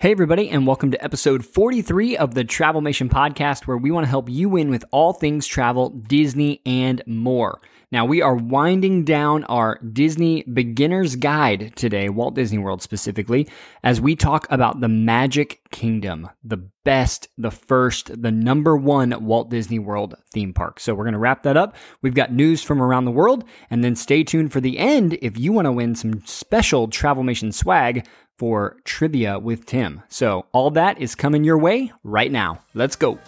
[0.00, 4.08] Hey, everybody, and welcome to episode 43 of the Travelmation podcast, where we want to
[4.08, 7.60] help you win with all things travel, Disney, and more.
[7.92, 13.46] Now, we are winding down our Disney beginner's guide today, Walt Disney World specifically,
[13.82, 19.50] as we talk about the Magic Kingdom, the best, the first, the number one Walt
[19.50, 20.80] Disney World theme park.
[20.80, 21.76] So, we're going to wrap that up.
[22.00, 25.36] We've got news from around the world, and then stay tuned for the end if
[25.36, 28.06] you want to win some special Travelmation swag
[28.40, 30.02] for trivia with Tim.
[30.08, 32.62] So, all that is coming your way right now.
[32.72, 33.18] Let's go.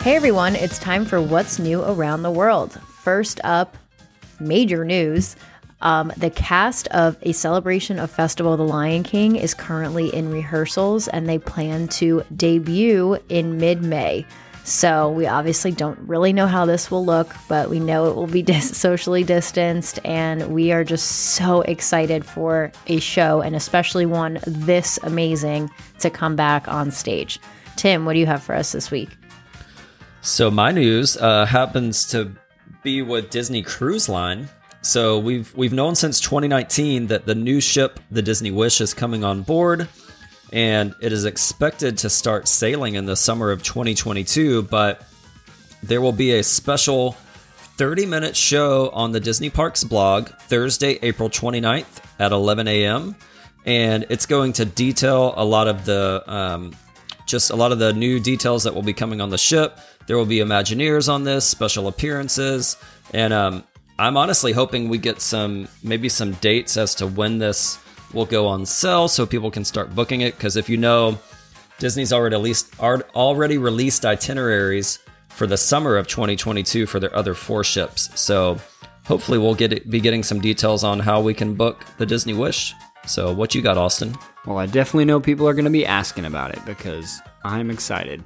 [0.00, 2.80] Hey everyone, it's time for what's new around the world.
[3.02, 3.76] First up,
[4.40, 5.36] major news.
[5.82, 10.30] Um, the cast of A Celebration of Festival of the Lion King is currently in
[10.30, 14.26] rehearsals and they plan to debut in mid May.
[14.62, 18.26] So, we obviously don't really know how this will look, but we know it will
[18.26, 24.04] be dis- socially distanced, and we are just so excited for a show, and especially
[24.04, 27.40] one this amazing, to come back on stage.
[27.76, 29.08] Tim, what do you have for us this week?
[30.20, 32.32] So my news uh, happens to
[32.82, 34.48] be with Disney Cruise Line.
[34.82, 39.24] So we've we've known since 2019 that the new ship, the Disney Wish, is coming
[39.24, 39.88] on board,
[40.52, 44.62] and it is expected to start sailing in the summer of 2022.
[44.62, 45.06] But
[45.82, 47.12] there will be a special
[47.76, 53.16] 30 minute show on the Disney Parks blog Thursday, April 29th at 11 a.m.
[53.66, 56.74] And it's going to detail a lot of the um,
[57.26, 59.78] just a lot of the new details that will be coming on the ship.
[60.06, 62.76] There will be Imagineers on this, special appearances,
[63.12, 63.64] and um,
[64.00, 67.78] I'm honestly hoping we get some maybe some dates as to when this
[68.14, 70.34] will go on sale, so people can start booking it.
[70.36, 71.18] Because if you know,
[71.78, 77.62] Disney's already released already released itineraries for the summer of 2022 for their other four
[77.62, 78.08] ships.
[78.18, 78.58] So
[79.04, 82.72] hopefully we'll get be getting some details on how we can book the Disney Wish.
[83.06, 84.16] So what you got, Austin?
[84.46, 88.24] Well, I definitely know people are going to be asking about it because I'm excited.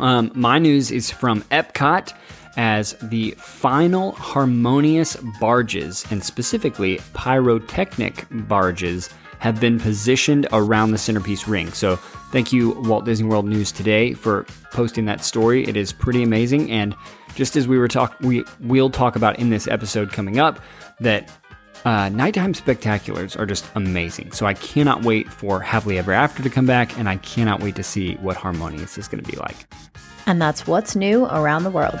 [0.00, 2.12] Um, my news is from Epcot
[2.56, 9.08] as the final harmonious barges, and specifically pyrotechnic barges,
[9.38, 11.72] have been positioned around the centerpiece ring.
[11.72, 11.96] So,
[12.30, 15.66] thank you, Walt Disney World News Today, for posting that story.
[15.66, 16.70] It is pretty amazing.
[16.70, 16.94] And
[17.34, 20.60] just as we were talk, we will talk about in this episode coming up,
[21.00, 21.30] that
[21.84, 24.30] uh, nighttime spectaculars are just amazing.
[24.32, 27.74] So I cannot wait for Happily Ever After to come back, and I cannot wait
[27.76, 29.56] to see what Harmonious is going to be like.
[30.26, 31.98] And that's what's new around the world.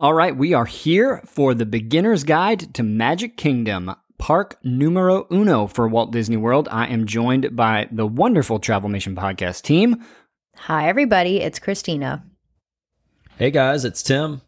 [0.00, 5.66] All right, we are here for the beginner's guide to Magic Kingdom, park numero uno
[5.66, 6.68] for Walt Disney World.
[6.70, 10.06] I am joined by the wonderful Travelmation podcast team.
[10.54, 11.40] Hi, everybody.
[11.40, 12.22] It's Christina.
[13.38, 14.42] Hey, guys, it's Tim.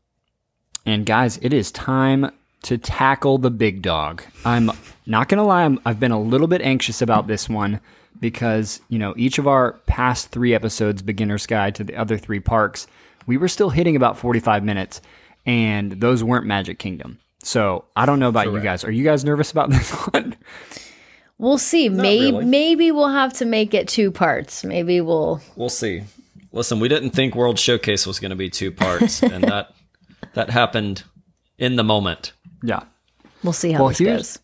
[0.86, 2.30] And guys, it is time
[2.62, 4.22] to tackle the big dog.
[4.44, 4.70] I'm
[5.04, 7.80] not going to lie, i have been a little bit anxious about this one
[8.20, 12.38] because, you know, each of our past three episodes, Beginner's Guide to the other three
[12.38, 12.86] parks,
[13.26, 15.00] we were still hitting about 45 minutes,
[15.46, 17.18] and those weren't Magic Kingdom.
[17.42, 18.56] So I don't know about Correct.
[18.56, 18.84] you guys.
[18.84, 20.36] Are you guys nervous about this one?
[21.38, 21.88] We'll see.
[21.88, 22.44] maybe really.
[22.44, 24.62] maybe we'll have to make it two parts.
[24.64, 26.02] Maybe we'll We'll see.
[26.52, 29.72] Listen, we didn't think World Showcase was going to be two parts, and that
[30.34, 31.04] that happened
[31.58, 32.32] in the moment.
[32.62, 32.82] Yeah.
[33.42, 34.38] We'll see how well, this goes.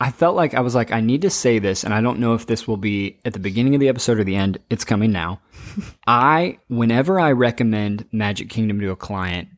[0.00, 2.34] I felt like I was like, I need to say this, and I don't know
[2.34, 4.58] if this will be at the beginning of the episode or the end.
[4.70, 5.40] It's coming now.
[6.08, 9.48] I, whenever I recommend Magic Kingdom to a client,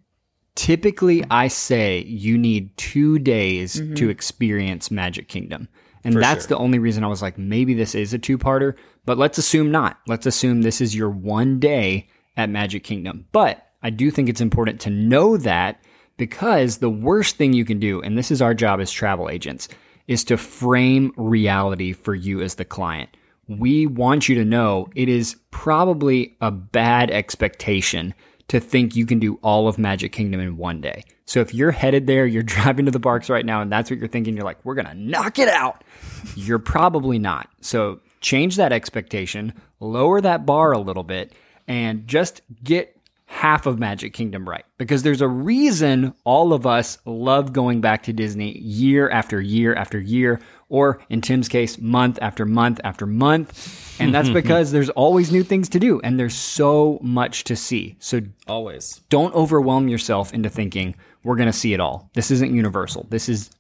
[0.55, 3.95] typically I say you need two days mm-hmm.
[3.95, 5.69] to experience Magic Kingdom.
[6.05, 6.57] And For that's sure.
[6.57, 8.75] the only reason I was like, maybe this is a two parter,
[9.05, 9.99] but let's assume not.
[10.07, 13.27] Let's assume this is your one day at Magic Kingdom.
[13.33, 15.83] But I do think it's important to know that
[16.17, 19.69] because the worst thing you can do, and this is our job as travel agents,
[20.07, 23.11] is to frame reality for you as the client.
[23.49, 28.15] We want you to know it is probably a bad expectation
[28.51, 31.05] to think you can do all of Magic Kingdom in one day.
[31.25, 34.01] So if you're headed there, you're driving to the parks right now, and that's what
[34.01, 35.85] you're thinking, you're like, we're going to knock it out.
[36.35, 37.49] You're probably not.
[37.61, 41.33] So change that expectation, lower that bar a little bit,
[41.69, 46.99] and just get half of Magic Kingdom right because there's a reason all of us
[47.05, 52.19] love going back to Disney year after year after year, or in Tim's case, month
[52.23, 54.01] after month after month.
[54.01, 57.97] And that's because there's always new things to do and there's so much to see.
[57.99, 62.09] So, always don't overwhelm yourself into thinking we're going to see it all.
[62.15, 63.51] This isn't universal, this is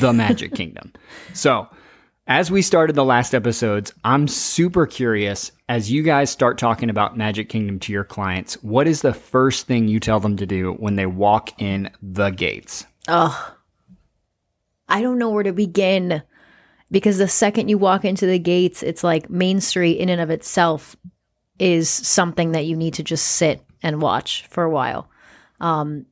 [0.00, 0.92] the Magic Kingdom.
[1.34, 1.68] So,
[2.26, 7.16] As we started the last episodes, I'm super curious as you guys start talking about
[7.16, 10.72] Magic Kingdom to your clients, what is the first thing you tell them to do
[10.74, 12.86] when they walk in the gates?
[13.08, 13.54] Oh,
[14.88, 16.22] I don't know where to begin
[16.90, 20.30] because the second you walk into the gates, it's like Main Street in and of
[20.30, 20.96] itself
[21.58, 25.08] is something that you need to just sit and watch for a while.
[25.60, 26.06] Um,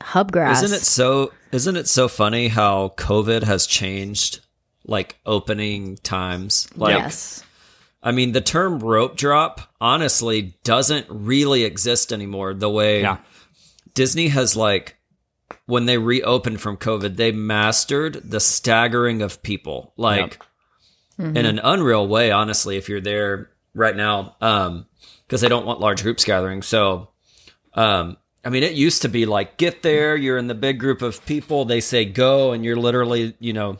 [0.00, 0.62] Hubgrass.
[0.64, 1.32] Isn't it so?
[1.52, 4.40] Isn't it so funny how COVID has changed
[4.84, 6.68] like opening times?
[6.76, 7.44] Like, yes.
[8.02, 12.52] I mean, the term rope drop honestly doesn't really exist anymore.
[12.54, 13.18] The way Yeah.
[13.94, 14.96] Disney has like
[15.66, 20.40] when they reopened from COVID, they mastered the staggering of people, like
[21.18, 22.30] in an unreal way.
[22.30, 24.86] Honestly, if you're there right now, um,
[25.26, 26.62] because they don't want large groups gathering.
[26.62, 27.08] So,
[27.74, 31.00] um, I mean, it used to be like get there, you're in the big group
[31.00, 33.78] of people, they say go, and you're literally, you know.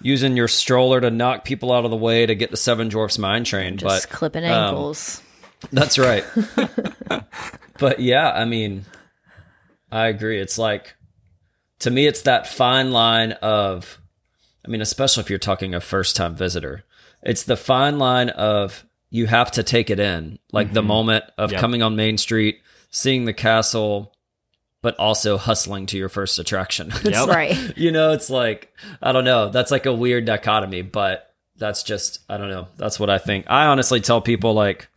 [0.00, 3.18] Using your stroller to knock people out of the way to get the Seven Dwarfs
[3.18, 5.20] Mine Train, Just but clipping um, ankles.
[5.72, 6.24] that's right.
[7.80, 8.84] but yeah, I mean,
[9.90, 10.40] I agree.
[10.40, 10.94] It's like,
[11.80, 13.98] to me, it's that fine line of,
[14.64, 16.84] I mean, especially if you're talking a first time visitor,
[17.22, 20.88] it's the fine line of you have to take it in, like the mm-hmm.
[20.88, 21.60] moment of Yep.
[21.60, 22.60] coming on Main Street,
[22.90, 24.14] seeing the castle,
[24.82, 26.88] but also hustling to your first attraction.
[26.94, 27.26] It's Yep.
[27.26, 27.78] like- right.
[27.78, 29.48] you know, it's like, I don't know.
[29.48, 32.68] That's like a weird dichotomy, but that's just, I don't know.
[32.76, 33.46] That's what I think.
[33.48, 34.88] I honestly tell people, like,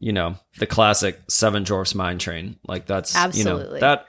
[0.00, 2.56] you know, the classic Seven Dwarfs Mine Train.
[2.66, 3.74] Like, that's, you Absolutely.
[3.74, 4.08] know, that,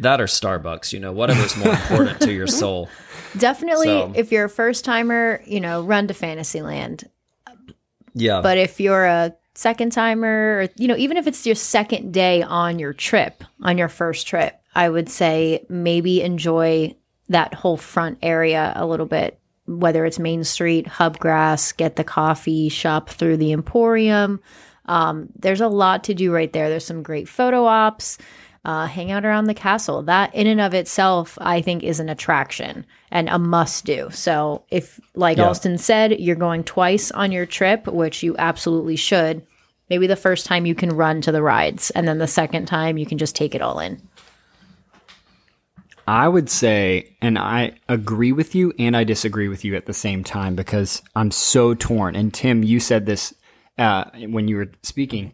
[0.00, 2.88] that or Starbucks, you know, whatever's more important to your soul.
[3.36, 7.08] Definitely, So- if you're a first timer, you know, run to Fantasyland.
[8.14, 8.40] Yeah.
[8.40, 12.42] But if you're a second timer, or, you know, even if it's your second day
[12.42, 16.94] on your trip, on your first trip, I would say maybe enjoy
[17.28, 22.68] that whole front area a little bit, whether it's Main Street, Hubgrass, get the coffee,
[22.68, 24.40] shop through the Emporium.
[24.86, 26.70] Um, there's a lot to do right there.
[26.70, 28.16] There's some great photo ops.
[28.68, 30.02] Uh, hang out around the castle.
[30.02, 34.10] That in and of itself, I think, is an attraction and a must do.
[34.10, 35.46] So, if, like Yeah.
[35.46, 39.40] Alston said, you're going twice on your trip, which you absolutely should,
[39.88, 42.98] maybe the first time you can run to the rides, and then the second time
[42.98, 44.02] you can just take it all in.
[46.06, 49.94] I would say, and I agree with you and I disagree with you at the
[49.94, 52.14] same time because I'm so torn.
[52.16, 53.34] And Tim, you said this
[53.78, 55.32] uh, when you were speaking.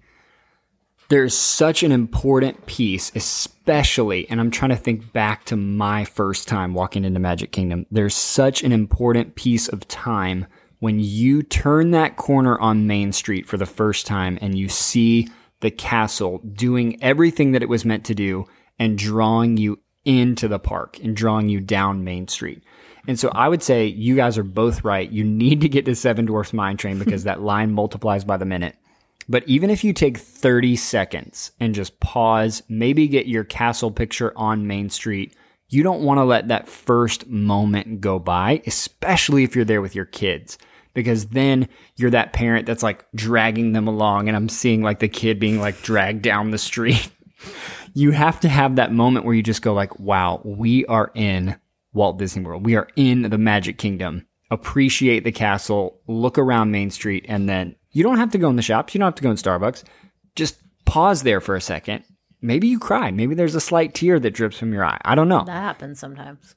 [1.09, 6.49] There's such an important piece, especially, and I'm trying to think back to my first
[6.49, 7.85] time walking into Magic Kingdom.
[7.91, 10.47] There's such an important piece of time
[10.79, 15.29] when you turn that corner on Main Street for the first time and you see
[15.61, 18.47] the castle doing everything that it was meant to do
[18.79, 22.63] and drawing you into the park and drawing you down Main Street.
[23.07, 25.11] And so I would say you guys are both right.
[25.11, 28.45] You need to get to Seven Dwarfs Mine Train because that line multiplies by the
[28.47, 28.77] minute.
[29.29, 34.33] But even if you take 30 seconds and just pause, maybe get your castle picture
[34.37, 35.35] on Main Street,
[35.69, 39.95] you don't want to let that first moment go by, especially if you're there with
[39.95, 40.59] your kids.
[40.93, 45.09] Because then you're that parent that's like dragging them along, and I'm seeing like the
[45.09, 47.11] kid being like dragged down the street.
[47.95, 51.57] you have to have that moment where you just go like, wow, we are in
[51.93, 52.65] Walt Disney World.
[52.65, 54.27] We are in the Magic Kingdom.
[54.51, 58.57] Appreciate the castle, look around Main Street, and then you don't have to go in
[58.57, 58.95] the shops.
[58.95, 59.85] You don't have to go in Starbucks.
[60.37, 62.05] Just pause there for a second.
[62.43, 63.11] Maybe you cry.
[63.11, 65.01] Maybe there's a slight tear that drips from your eye.
[65.05, 65.45] I don't know.
[65.47, 66.55] That happens sometimes.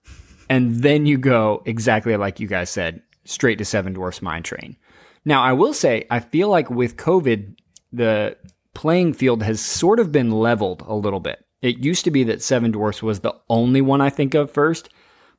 [0.50, 4.76] And then you go exactly like you guys said, straight to Seven Dwarfs Mine Train.
[5.24, 7.56] Now, I will say, I feel like with COVID,
[7.94, 8.38] the
[8.74, 11.44] playing field has sort of been leveled a little bit.
[11.62, 14.90] It used to be that Seven Dwarfs was the only one I think of first,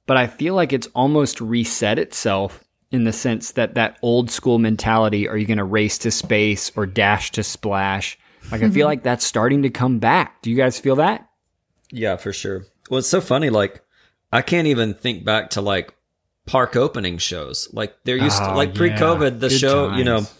[0.06, 4.58] but I feel like it's almost reset itself in the sense that that old school
[4.58, 8.18] mentality are you going to race to space or dash to splash?
[8.50, 8.86] Like, I feel mm-hmm.
[8.86, 10.40] like that's starting to come back.
[10.40, 11.28] Do you guys feel that?
[11.90, 12.64] Yeah, for sure.
[12.90, 13.50] Well, it's so funny.
[13.50, 13.82] Like,
[14.32, 15.94] I can't even think back to like
[16.46, 17.68] park opening shows.
[17.72, 19.48] Like, there used to, Oh, like pre COVID, the.
[19.48, 20.34] Good show, you know, times.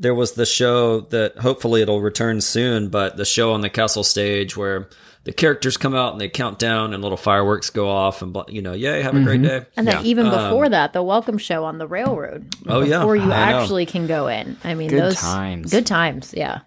[0.00, 4.02] There was the show that hopefully it'll return soon, but the show on the castle
[4.02, 4.88] stage where
[5.24, 8.62] the characters come out and they count down and little fireworks go off and, you
[8.62, 9.64] know, yay, have a great mm-hmm.
[9.64, 9.66] day.
[9.76, 12.48] And then even um, before that, the welcome show on the railroad.
[12.66, 13.00] Oh, yeah.
[13.00, 13.60] Before you I know.
[13.60, 14.56] actually can go in.
[14.64, 15.70] I mean, Good those times.
[15.70, 16.32] Good times.
[16.34, 16.60] Yeah.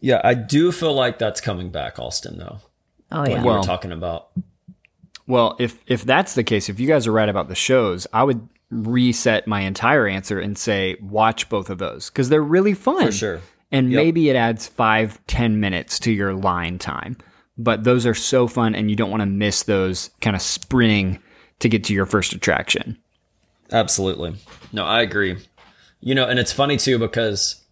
[0.00, 2.58] Yeah, I do feel like that's coming back, Austin, though.
[3.12, 3.38] Oh What yeah.
[3.38, 4.30] you Well- were talking about.
[5.28, 8.24] Well, if if that's the case, if you guys are right about the shows, I
[8.24, 13.06] would reset my entire answer and say watch both of those because they're really fun.
[13.06, 13.40] For sure.
[13.72, 13.96] And Yep.
[14.02, 17.16] maybe it adds five, ten minutes to your line time.
[17.56, 21.18] But those are so fun and you don't want to miss those kind of sprinting
[21.60, 22.96] to get to your first attraction.
[23.72, 24.34] Absolutely.
[24.72, 25.36] No, I agree.
[26.00, 27.64] You know, and it's funny too because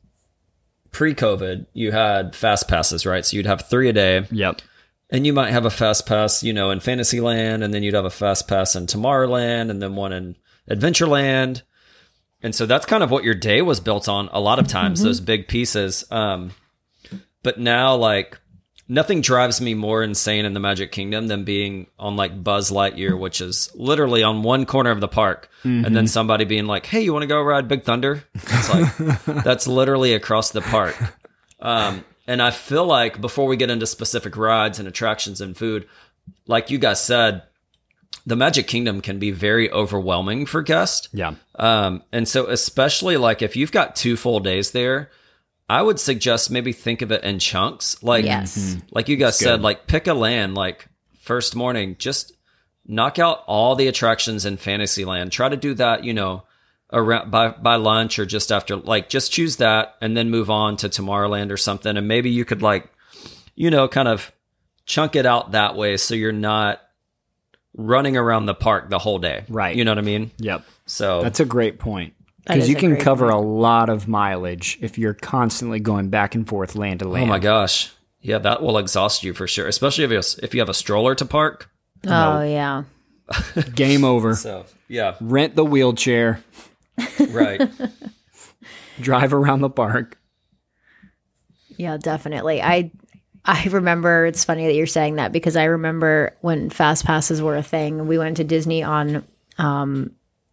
[0.93, 3.25] pre-COVID, you had fast passes, right?
[3.25, 4.63] So you'd have three a day, Yep.
[5.11, 8.05] and you might have a fast pass, you know, in Fantasyland, and then you'd have
[8.07, 10.37] a fast pass in Tomorrowland, and then one in
[10.71, 11.63] Adventureland.
[12.43, 15.03] And so that's kind of what your day was built on a lot of times,
[15.03, 16.05] those big pieces.
[16.11, 16.53] Um,
[17.43, 18.39] but now, like,
[18.89, 23.19] nothing drives me more insane in the Magic Kingdom than being on like Buzz Lightyear,
[23.19, 27.01] which is literally on one corner of the park, and then somebody being like, "Hey,
[27.01, 28.97] you want to go ride Big Thunder?" It's like
[29.45, 30.97] that's literally across the park.
[31.61, 35.89] Um, and I feel like before we get into specific rides and attractions and food,
[36.47, 37.43] like you guys said,
[38.27, 41.09] the Magic Kingdom can be very overwhelming for guests.
[41.13, 41.35] Yeah.
[41.55, 45.11] Um, and so especially like if you've got two full days there,
[45.69, 48.03] I would suggest maybe think of it in chunks.
[48.03, 48.77] Like, Yes.
[48.91, 49.45] like you guys good.
[49.45, 50.89] said, like pick a land, like
[51.21, 52.33] first morning, just
[52.87, 55.31] knock out all the attractions in Fantasyland.
[55.33, 56.43] Try to do that, you know,
[56.93, 60.77] around by, by lunch or just after, like just choose that and then move on
[60.79, 61.97] to Tomorrowland or something.
[61.97, 62.89] And maybe you could like,
[63.57, 64.31] you know, kind of
[64.85, 65.97] chunk it out that way.
[65.97, 66.81] So you're not
[67.77, 69.45] running around the park the whole day.
[69.49, 69.77] Right.
[69.77, 70.31] You know what I mean?
[70.39, 70.65] Yep.
[70.87, 72.15] So That's a great point.
[72.47, 76.47] Because you can great cover a lot of mileage if you're constantly going back and
[76.47, 77.25] forth land to land.
[77.25, 77.93] Oh my gosh.
[78.21, 81.15] Yeah, that will exhaust you for sure, especially if you if you have a stroller
[81.17, 81.71] to park.
[82.07, 82.85] Oh yeah.
[83.75, 84.35] Game over.
[84.37, 86.41] So, yeah, Rent the wheelchair,
[87.31, 87.69] right.
[89.01, 90.19] drive around the park.
[91.77, 92.63] Yeah, definitely.
[92.63, 92.91] I
[93.47, 97.57] I remember it's funny that you're saying that because I remember when fast passes were
[97.57, 99.25] a thing, we went to Disney on
[99.59, 100.11] um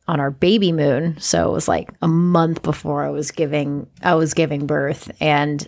[0.08, 1.18] on our baby moon.
[1.20, 5.68] So it was like a month before I was giving I was giving birth and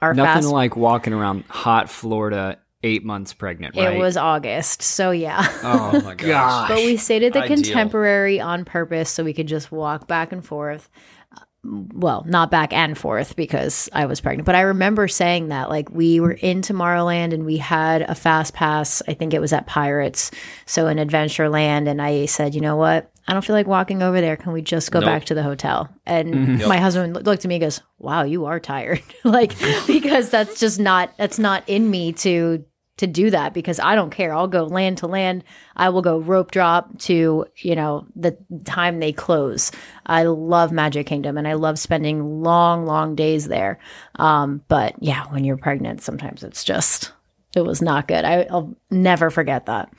[0.00, 3.94] our Nothing fast like walking around hot Florida eight months pregnant, right?
[3.94, 4.82] it was August.
[4.82, 5.46] So yeah.
[5.62, 6.26] Oh my gosh.
[6.28, 6.68] gosh.
[6.68, 7.56] But we stayed at the Ideal.
[7.56, 10.88] contemporary on purpose so we could just walk back and forth.
[11.36, 15.68] Uh, well, not back and forth because I was pregnant, but I remember saying that
[15.68, 19.02] like we were in Tomorrowland and we had a fast pass.
[19.08, 20.30] I think it was at Pirates,
[20.66, 23.10] so in Adventureland, and I said, you know what?
[23.28, 24.36] I don't feel like walking over there.
[24.36, 25.06] Can we just go Nope.
[25.06, 25.88] back to the hotel?
[26.06, 30.60] And my husband looked at me and goes, "Wow, you are tired." like because that's
[30.60, 32.64] just not that's not in me to
[32.98, 34.32] to do that because I don't care.
[34.32, 35.44] I'll go land to land.
[35.76, 39.70] I will go rope drop to, you know, the time they close.
[40.06, 43.80] I love Magic Kingdom and I love spending long, long days there.
[44.14, 47.12] Um, but yeah, when you're pregnant, sometimes it's just,
[47.54, 48.24] it was not good.
[48.24, 49.92] I, I'll never forget that.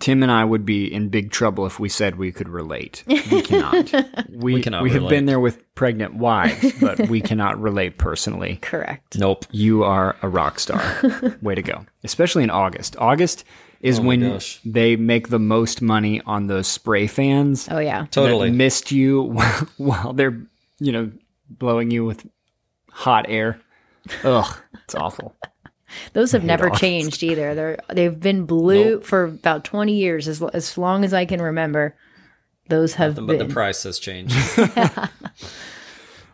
[0.00, 3.04] Tim and I would be in big trouble if we said we could relate.
[3.06, 3.92] We cannot.
[4.30, 5.10] We, we, cannot have relate.
[5.10, 8.56] been there with pregnant wives, but we cannot relate personally.
[8.62, 9.18] Correct.
[9.18, 9.44] Nope.
[9.50, 10.82] You are a rock star.
[11.42, 11.84] Way to go.
[12.04, 12.96] Especially in August.
[12.98, 13.44] August
[13.82, 14.60] is Oh when gosh.
[14.64, 18.06] they make the most money on those spray fans Oh, yeah.
[18.10, 18.48] Totally.
[18.48, 20.40] that mist you while, while they're,
[20.78, 21.10] you know,
[21.50, 22.26] blowing you with
[22.90, 23.60] hot air.
[24.24, 25.34] Ugh, it's awful.
[26.12, 26.80] Those have never August.
[26.80, 27.54] changed either.
[27.54, 31.96] They're, they've been blue for about 20 years, as, as long as I can remember.
[32.68, 33.38] Those have But been.
[33.38, 34.34] the price has changed.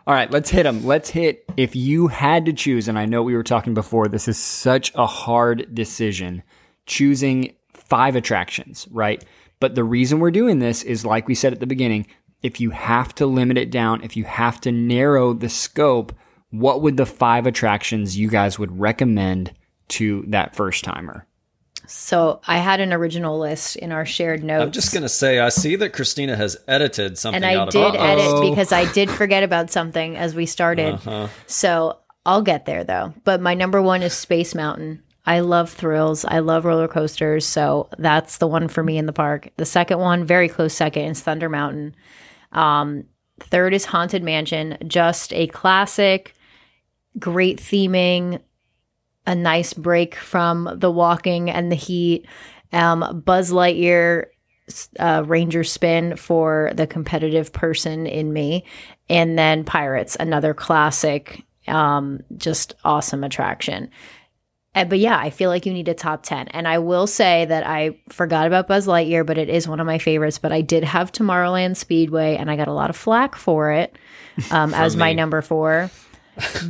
[0.07, 0.85] All right, let's hit them.
[0.85, 4.27] Let's hit if you had to choose, and I know we were talking before, this
[4.27, 6.43] is such a hard decision
[6.85, 9.23] choosing five attractions, right?
[9.59, 12.07] But the reason we're doing this is like we said at the beginning,
[12.41, 16.13] if you have to limit it down, if you have to narrow the scope,
[16.51, 19.53] what would the five attractions you guys would recommend
[19.89, 21.25] to that first timer?
[21.89, 24.61] so I had an original list in our shared notes.
[24.63, 27.61] I'm just gonna say, I see that Christina has edited something out of and I
[27.63, 27.99] out did of it.
[27.99, 28.49] edit Uh-oh.
[28.49, 30.95] because I did forget about something as we started.
[30.95, 31.27] Uh-huh.
[31.45, 33.13] So I'll get there though.
[33.23, 35.01] But my number one is Space Mountain.
[35.25, 36.25] I love thrills.
[36.25, 37.45] I love roller coasters.
[37.45, 39.49] So that's the one for me in the park.
[39.55, 41.95] The second one, very close second, is Thunder Mountain.
[42.51, 43.05] Um,
[43.39, 44.77] third is Haunted Mansion.
[44.87, 46.33] Just a classic,
[47.19, 48.41] great theming,
[49.25, 52.25] a nice break from the walking and the heat.
[52.71, 54.25] Um, Buzz Lightyear
[54.99, 58.65] uh, Ranger spin for the competitive person in me,
[59.09, 63.89] and then Pirates, another classic, um, just awesome attraction.
[64.77, 66.49] Uh, but yeah, I feel like you need a top 10.
[66.49, 69.87] And I will say that I forgot about Buzz Lightyear, but it is one of
[69.87, 70.37] my favorites.
[70.37, 73.97] But I did have Tomorrowland Speedway, and I got a lot of flack for it
[74.51, 75.89] um, as my number four.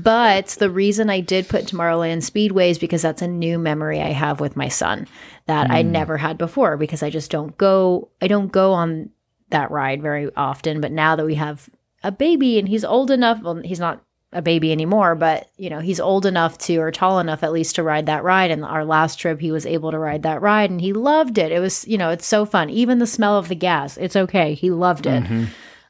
[0.01, 4.11] But the reason I did put Tomorrowland Speedway is because that's a new memory I
[4.11, 5.07] have with my son
[5.45, 9.09] that I never had before because I just don't go I don't go on
[9.49, 10.81] that ride very often.
[10.81, 11.69] But now that we have
[12.03, 15.79] a baby and he's old enough, well, he's not a baby anymore, but you know,
[15.79, 18.51] he's old enough to or tall enough at least to ride that ride.
[18.51, 21.51] And our last trip, he was able to ride that ride and he loved it.
[21.51, 22.69] It was, you know, it's so fun.
[22.69, 24.53] Even the smell of the gas, it's okay.
[24.53, 25.23] He loved it.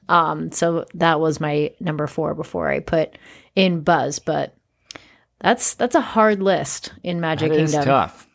[0.09, 3.17] Um, so that was my number four before I put
[3.57, 4.55] in Buzz, but
[5.39, 7.87] that's that's a hard list in Magic That is Kingdom.
[7.87, 8.27] tough.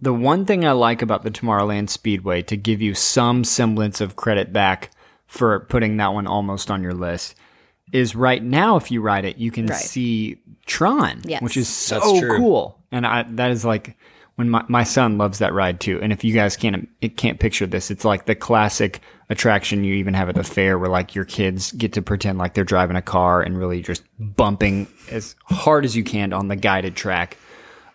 [0.00, 4.16] The one thing I like about the Tomorrowland Speedway, to give you some semblance of
[4.16, 4.90] credit back
[5.26, 7.36] for putting that one almost on your list,
[7.92, 9.76] is right now if you ride it, you can Right.
[9.76, 11.40] see Tron, Yes.
[11.42, 12.00] which is so
[12.36, 12.78] cool.
[12.90, 13.96] And I, that is like
[14.42, 16.00] when my, my son loves that ride too.
[16.02, 19.94] And if you guys can't it can't picture this, it's like the classic attraction you
[19.94, 22.96] even have at the fair where like your kids get to pretend like they're driving
[22.96, 27.36] a car and really just bumping as hard as you can on the guided track.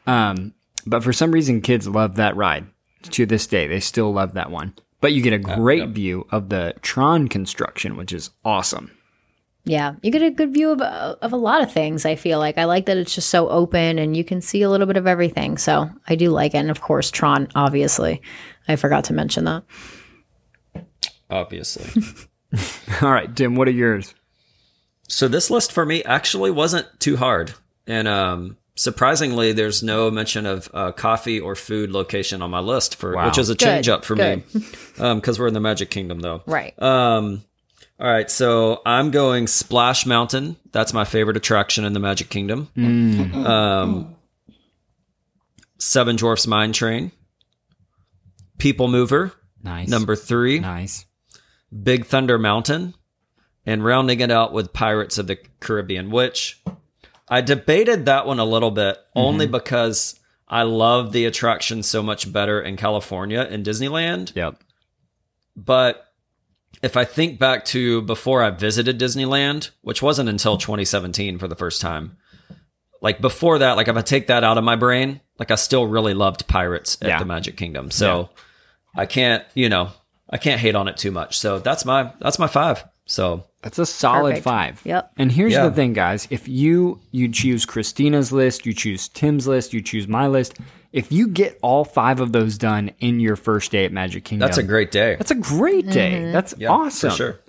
[0.08, 0.54] Um,
[0.86, 2.66] but for some reason, kids love that ride
[3.04, 3.68] to this day.
[3.68, 4.74] They still love that one.
[5.02, 8.97] But you get a great view of the Tron construction, which is awesome.
[9.70, 12.06] Yeah, you get a good view of of a lot of things.
[12.06, 14.70] I feel like I like that it's just so open and you can see a
[14.70, 15.58] little bit of everything.
[15.58, 17.50] So I do like it, and of course Tron.
[17.54, 18.22] Obviously,
[18.70, 19.64] I forgot to mention that.
[21.30, 22.02] Obviously.
[23.02, 24.16] All right, Tim, what are yours?
[25.10, 27.54] So this list for me actually wasn't too hard,
[27.86, 32.96] and um, surprisingly, there's no mention of uh, coffee or food location on my list
[32.96, 33.26] for Wow.
[33.26, 34.44] which is a change up for good.
[34.54, 34.62] me,
[35.16, 36.42] because we're in the Magic Kingdom though.
[36.46, 36.82] Right.
[36.82, 37.44] Um,
[38.00, 40.56] all right, so I'm going Splash Mountain.
[40.72, 42.70] That's my favorite attraction in the Magic Kingdom.
[42.78, 44.16] Um,
[45.80, 47.12] Seven Dwarfs Mine Train,
[48.58, 49.32] People Mover,
[49.64, 49.88] Nice.
[49.90, 50.60] number three.
[50.60, 51.06] Nice.
[51.84, 52.94] Big Thunder Mountain,
[53.66, 56.62] and rounding it out with Pirates of the Caribbean, which
[57.28, 62.32] I debated that one a little bit only because I love the attraction so much
[62.32, 64.34] better in California in Disneyland.
[64.36, 64.64] Yep.
[65.58, 66.07] But
[66.84, 71.56] if I think back to before I visited Disneyland, which wasn't until 2017 for the
[71.56, 72.18] first time,
[73.02, 75.88] like before that, like if I take that out of my brain, like I still
[75.88, 77.20] really loved Pirates at Yeah.
[77.20, 77.92] the Magic Kingdom.
[77.92, 78.30] So
[78.96, 79.92] I can't, you know,
[80.30, 81.38] I can't hate on it too much.
[81.40, 82.84] So that's my that's my five.
[83.06, 84.44] So That's a solid Perfect.
[84.44, 84.82] five.
[84.86, 85.12] Yep.
[85.18, 85.68] And here's Yeah.
[85.68, 86.28] the thing, guys.
[86.30, 90.56] If you you choose Christina's list, you choose Tim's list, you choose my list.
[90.94, 94.48] If you get all five of those done in your first day at Magic Kingdom,
[94.48, 95.16] that's a great day.
[95.16, 96.14] That's a great day.
[96.14, 96.32] Mm-hmm.
[96.32, 97.10] That's Yeah, awesome.
[97.12, 97.40] for sure.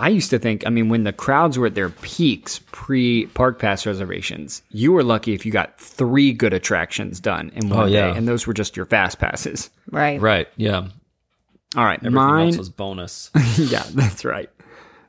[0.00, 3.58] I used to think, I mean, when the crowds were at their peaks pre park
[3.58, 7.84] pass reservations, you were lucky if you got three good attractions done in oh, one
[7.84, 8.12] Oh, yeah.
[8.12, 9.70] day, and those were just your fast passes.
[9.90, 10.20] Right.
[10.20, 10.46] Right.
[10.56, 10.86] Yeah.
[11.76, 12.46] All right, Everything mine.
[12.46, 13.30] else was bonus.
[13.58, 14.48] yeah, that's right.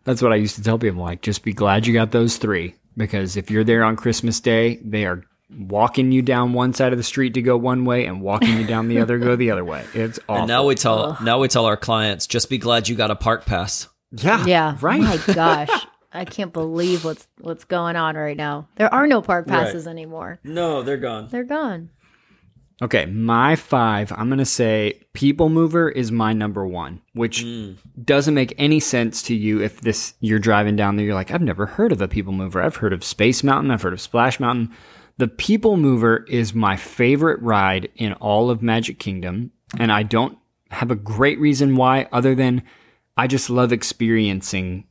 [0.06, 1.04] That's what I used to tell people.
[1.04, 4.78] Like, just be glad you got those three because if you're there on Christmas Day,
[4.84, 5.24] they are
[5.58, 8.66] walking you down one side of the street to go one way and walking you
[8.66, 9.86] down the other go the other way.
[9.94, 10.36] It's awful.
[10.36, 13.16] and now we tell now we tell our clients just be glad you got a
[13.16, 13.88] park pass.
[14.12, 14.76] yeah, Yeah.
[14.76, 15.02] Oh right.
[15.02, 15.86] My gosh.
[16.12, 18.68] I can't believe what's what's going on right now.
[18.76, 19.66] There are no park Right.
[19.66, 20.40] passes anymore.
[20.44, 21.28] No, they're gone.
[21.30, 21.90] They're gone.
[22.82, 27.74] Okay, my five, I'm going to say People Mover is my number one, which hmm.
[28.02, 31.06] doesn't make any sense to you if this you're driving down there.
[31.06, 32.62] You're like, I've never heard of a People Mover.
[32.62, 33.72] I've heard of Space Mountain.
[33.72, 34.74] I've heard of Splash Mountain.
[35.20, 39.52] The People Mover is my favorite ride in all of Magic Kingdom.
[39.78, 40.38] And I don't
[40.72, 42.64] have a great reason why, other than
[43.18, 44.86] I just love experiencing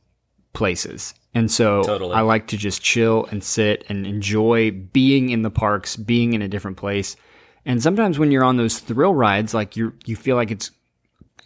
[0.53, 1.15] places.
[1.33, 2.13] And so Totally.
[2.13, 6.43] I like to just chill and sit and enjoy being in the parks, being in
[6.43, 7.15] a different place.
[7.65, 10.69] And sometimes when you're on those thrill rides, like you you feel like it's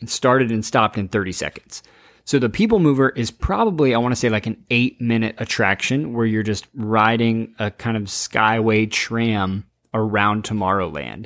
[0.06, 1.84] started and stopped in 30 seconds.
[2.26, 6.14] So the People Mover is probably I want to say like an 8 minute attraction
[6.14, 11.26] where you're just riding a kind of skyway tram around Tomorrowland.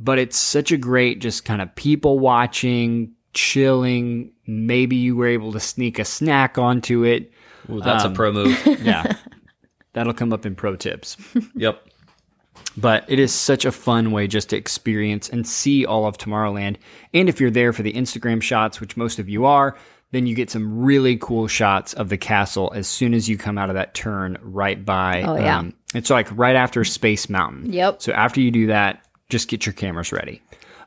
[0.00, 5.52] But it's such a great just kind of people watching, chilling, maybe you were able
[5.52, 7.30] to sneak a snack onto it.
[7.70, 8.66] Ooh, that's Um, a pro move.
[8.82, 9.12] Yeah.
[9.92, 11.16] That'll come up in pro tips.
[11.54, 11.86] yep.
[12.76, 16.76] But it is such a fun way just to experience and see all of Tomorrowland.
[17.12, 19.76] And if you're there for the Instagram shots, which most of you are,
[20.12, 23.58] then you get some really cool shots of the castle as soon as you come
[23.58, 25.22] out of that turn right by.
[25.22, 25.64] Oh, yeah.
[25.94, 27.72] it's like right after Space Mountain.
[27.72, 28.02] Yep.
[28.02, 30.42] So after you do that, just get your cameras ready.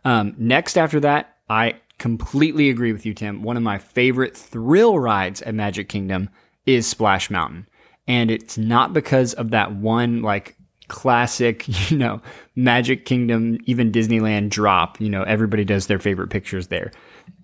[0.05, 3.41] Um, next, after that, I completely agree with you, Tim.
[3.41, 6.29] One of my favorite thrill rides at Magic Kingdom
[6.67, 7.67] is Splash Mountain.
[8.07, 10.55] And it's not because of that one, like,
[10.87, 12.21] classic, you know,
[12.55, 15.01] Magic Kingdom, even Disneyland drop.
[15.01, 16.91] You know, everybody does their favorite pictures there.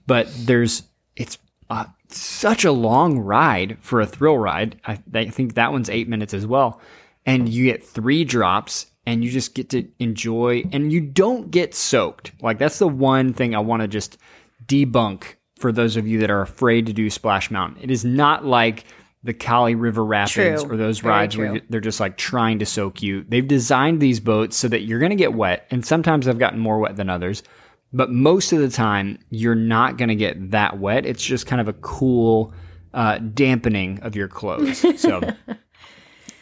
[0.05, 0.83] But there's,
[1.15, 1.39] it's
[1.71, 4.79] uh, such a long ride for a thrill ride.
[4.85, 6.79] I, I think that one's eight minutes as well.
[7.25, 11.73] And you get three drops and you just get to enjoy and you don't get
[11.73, 12.31] soaked.
[12.41, 14.17] Like that's the one thing I want to just
[14.65, 17.83] debunk for those of you that are afraid to do Splash Mountain.
[17.83, 18.83] It is not like
[19.23, 20.71] the Kali River Rapids True.
[20.73, 21.55] or those Very rides where true.
[21.57, 23.23] you- they're just like trying to soak you.
[23.27, 26.59] They've designed these boats so that you're going to get wet, and sometimes I've gotten
[26.59, 27.43] more wet than others.
[27.93, 31.05] But most of the time, you're not going to get that wet.
[31.05, 32.53] It's just kind of a cool
[32.93, 34.85] uh, dampening of your clothes.
[34.97, 35.33] So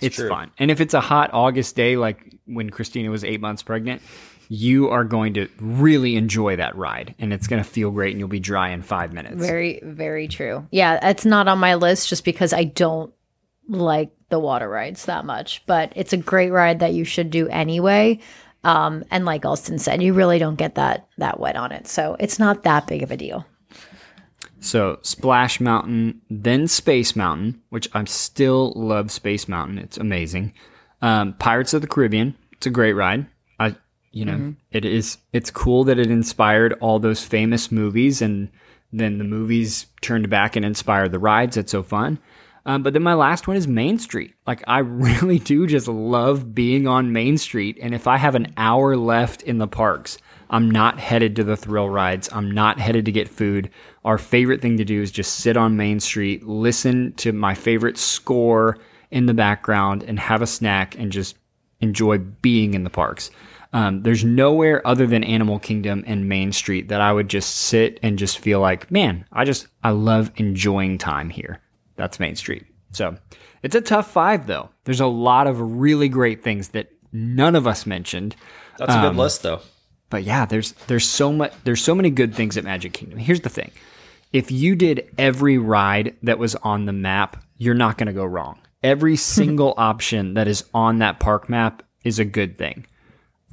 [0.01, 0.29] it's true.
[0.29, 0.51] fun.
[0.57, 4.01] And if it's a hot August day, like when Christina was eight months pregnant,
[4.47, 8.19] you are going to really enjoy that ride, and it's going to feel great, and
[8.19, 9.35] you'll be dry in five minutes.
[9.35, 10.67] Very, very true.
[10.71, 13.13] Yeah, it's not on my list just because I don't
[13.67, 17.47] like the water rides that much, but it's a great ride that you should do
[17.47, 18.19] anyway.
[18.63, 22.15] Um, and like Alston said, you really don't get that that wet on it, so
[22.19, 23.45] it's not that big of a deal.
[24.59, 29.77] So Splash Mountain, then Space Mountain, which I still love Space Mountain.
[29.77, 30.53] It's amazing.
[31.01, 32.35] Um, Pirates of the Caribbean.
[32.51, 33.27] It's a great ride.
[33.57, 33.75] I,
[34.11, 35.17] you know, it is.
[35.31, 38.49] It's cool that it inspired all those famous movies, and
[38.91, 41.55] then the movies turned back and inspired the rides.
[41.55, 42.19] It's so fun.
[42.65, 44.33] Um, but then my last one is Main Street.
[44.45, 48.53] Like I really do just love being on Main Street, and if I have an
[48.57, 50.17] hour left in the parks,
[50.49, 52.29] I'm not headed to the thrill rides.
[52.31, 53.69] I'm not headed to get food.
[54.03, 57.97] Our favorite thing to do is just sit on Main Street, listen to my favorite
[57.97, 58.77] score
[59.11, 61.37] in the background, and have a snack and just
[61.81, 63.29] enjoy being in the parks.
[63.71, 67.99] Um, there's nowhere other than Animal Kingdom and Main Street that I would just sit
[68.01, 71.61] and just feel like, man, I just, I love enjoying time here.
[71.99, 72.65] That's Main Street.
[72.91, 73.15] So
[73.61, 74.69] it's a tough five, though.
[74.85, 78.35] There's a lot of really great things that none of us mentioned.
[78.77, 79.59] That's a Um, good list, though.
[80.09, 83.19] But yeah, there's there's so much there's so many good things at Magic Kingdom.
[83.19, 83.69] Here's the thing.
[84.33, 88.25] If you did every ride that was on the map, you're not going to go
[88.25, 88.59] wrong.
[88.81, 92.85] Every single option that is on that park map is a good thing.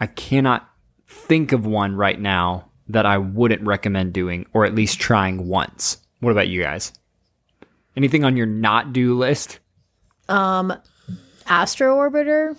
[0.01, 0.69] I cannot
[1.09, 5.99] think of one right now that I wouldn't recommend doing or at least trying once.
[6.21, 6.93] What about you guys?
[7.97, 9.59] Anything on your not do list?
[10.29, 10.73] Um,
[11.47, 12.57] Astro Orbiter,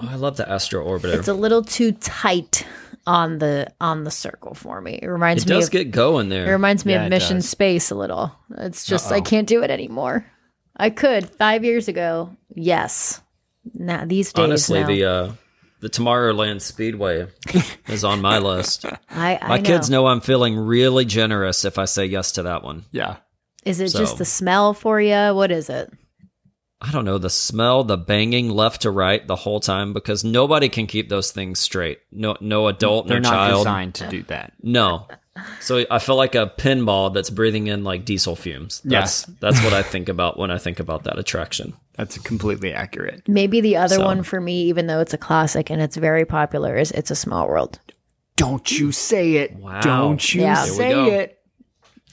[0.00, 1.14] Oh, I love the Astro Orbiter.
[1.18, 2.64] it's a little too tight
[3.06, 4.98] on the on the circle for me.
[5.02, 6.46] It reminds it me does of get going there.
[6.46, 7.48] it reminds me Yeah, of Mission does.
[7.48, 8.32] Space a little.
[8.58, 10.24] It's just I can't do it anymore.
[10.76, 13.20] I could five years ago, yes.
[13.74, 14.86] Now these days, Honestly, no.
[14.86, 15.32] the uh,
[15.80, 17.26] the Tomorrowland Speedway
[17.88, 18.84] is on my list.
[19.10, 19.64] I, I My know.
[19.64, 22.84] kids know I'm feeling really generous if I say yes to that one.
[22.92, 23.16] Yeah.
[23.68, 25.34] Is it so- just the smell for you?
[25.34, 25.92] What is it?
[26.80, 30.68] I don't know, the smell, the banging left to right the whole time because nobody
[30.68, 31.98] can keep those things straight.
[32.12, 33.58] No no adult, They're no not child.
[33.64, 34.52] designed to do that.
[34.62, 35.08] No.
[35.60, 38.80] So I feel like a pinball that's breathing in like diesel fumes.
[38.84, 41.74] That's that's what I think about when I think about that attraction.
[41.96, 43.22] That's completely accurate.
[43.28, 46.24] Maybe the other So- one for me, even though it's a classic and it's very
[46.24, 47.80] popular, is It's a Small World.
[48.36, 49.56] Don't you say it.
[49.56, 49.80] Wow.
[49.80, 50.62] Don't you Yeah.
[50.64, 51.37] Say it.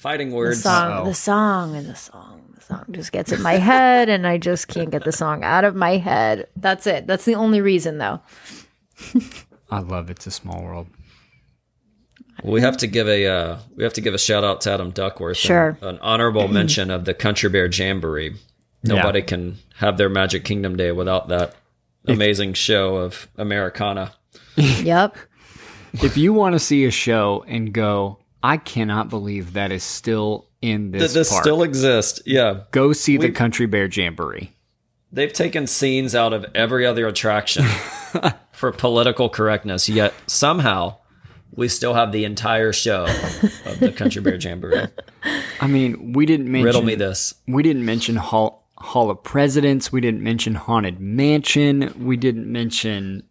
[0.05, 1.05] Fighting The song, Uh-oh.
[1.05, 2.43] the song, and the song.
[2.53, 5.63] The song just gets in my head, and I just can't get the song out
[5.63, 6.47] of my head.
[6.55, 7.07] That's it.
[7.07, 8.21] That's the only reason, though.
[9.71, 10.85] I love It's a Small World.
[12.43, 14.91] We have to give a uh, we have to give a shout out to Adam
[14.91, 15.37] Duckworth.
[15.37, 15.77] and Sure.
[15.81, 18.35] an honorable mention of the Country Bear Jamboree.
[18.83, 21.55] Nobody can have their Magic Kingdom Day without that
[22.07, 24.13] amazing show of Americana.
[24.55, 25.17] Yep.
[25.93, 30.49] If you want to see a show and go, I cannot believe that is still
[30.61, 31.43] in this, Does this park.
[31.43, 32.21] still exist?
[32.27, 32.61] Yeah.
[32.69, 34.55] go see the Country Bear Jamboree.
[35.11, 37.65] They've taken scenes out of every other attraction
[38.51, 40.97] for political correctness, yet somehow
[41.55, 43.05] we still have the entire show
[43.65, 44.89] of the Country Bear Jamboree.
[45.59, 47.33] I mean, we didn't mention Riddle me this.
[47.47, 49.91] we didn't mention Hall Hall of Presidents.
[49.91, 51.95] We didn't mention Haunted Mansion.
[51.97, 53.23] We didn't mention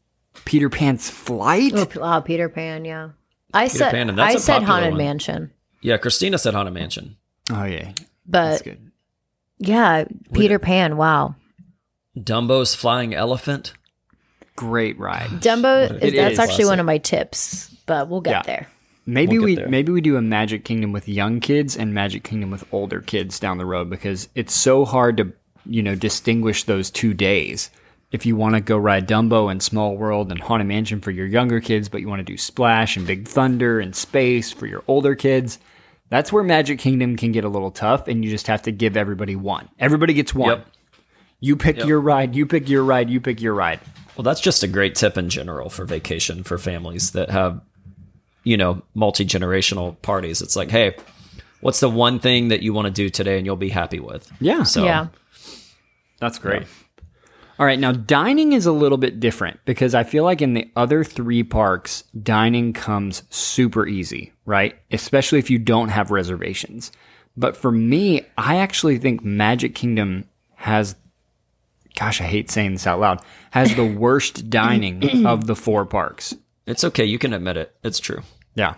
[0.45, 1.73] Peter Pan's Flight.
[1.77, 2.85] Oh, oh, Peter Pan.
[2.85, 3.11] Yeah.
[3.55, 4.99] I said Pan, and that's I a said popular Haunted one.
[4.99, 7.17] Mansion, Yeah, Christina said Haunted Mansion.
[7.51, 7.93] Oh yeah,
[8.27, 8.91] that's but good.
[9.59, 10.97] yeah, Peter Pan.
[10.97, 11.37] Wow.
[12.19, 13.73] Dumbo's Flying Elephant.
[14.57, 15.29] Great ride.
[15.41, 15.91] Dumbo.
[16.03, 16.39] It that's is.
[16.39, 18.43] actually one of my tips, but we'll get Yeah.
[18.43, 18.69] there.
[19.07, 19.69] Maybe We'll we there.
[19.69, 23.39] maybe we do a Magic Kingdom with young kids and Magic Kingdom with older kids
[23.39, 25.33] down the road because it's so hard to
[25.67, 27.71] you know distinguish those two days.
[28.15, 31.27] If you want to go ride Dumbo and Small World and Haunted Mansion for your
[31.27, 34.85] younger kids, but you want to do Splash and Big Thunder and Space for your
[34.87, 35.59] older kids,
[36.11, 38.97] that's where Magic Kingdom can get a little tough, and you just have to give
[38.97, 39.69] everybody one.
[39.81, 40.51] Everybody gets one.
[40.51, 40.67] Yep.
[41.41, 42.37] You pick your ride.
[42.37, 43.11] You pick your ride.
[43.11, 43.81] You pick your ride.
[44.17, 47.61] Well, that's just a great tip in general for vacation for families that have,
[48.45, 50.41] you know, multi generational parties.
[50.41, 50.95] It's like, hey,
[51.63, 54.31] what's the one thing that you want to do today and you'll be happy with?
[54.41, 54.63] Yeah.
[54.63, 55.09] So, yeah.
[56.21, 56.63] That's great.
[57.59, 60.69] All right, now dining is a little bit different because I feel like in the
[60.75, 64.77] other three parks, dining comes super easy, right?
[64.91, 66.91] Especially if you don't have reservations.
[67.37, 70.97] But for me, I actually think Magic Kingdom has,
[71.97, 76.35] gosh, I hate saying this out loud, has the worst dining of the four parks.
[76.67, 77.05] It's okay.
[77.05, 77.75] You can admit it.
[77.85, 78.23] It's true.
[78.55, 78.75] Yeah.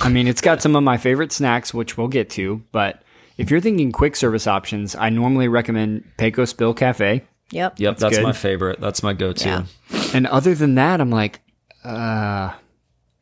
[0.00, 2.62] I mean, it's got some of my favorite snacks, which we'll get to.
[2.72, 3.02] But
[3.36, 7.24] if you're thinking quick service options, I normally recommend Pecos Bill Cafe.
[7.52, 7.80] Yep.
[7.80, 8.22] Yep, that's, good.
[8.22, 8.80] my favorite.
[8.80, 9.48] That's my go-to.
[9.48, 9.64] Yeah.
[10.14, 11.40] And other than that, I'm like,
[11.84, 12.52] uh,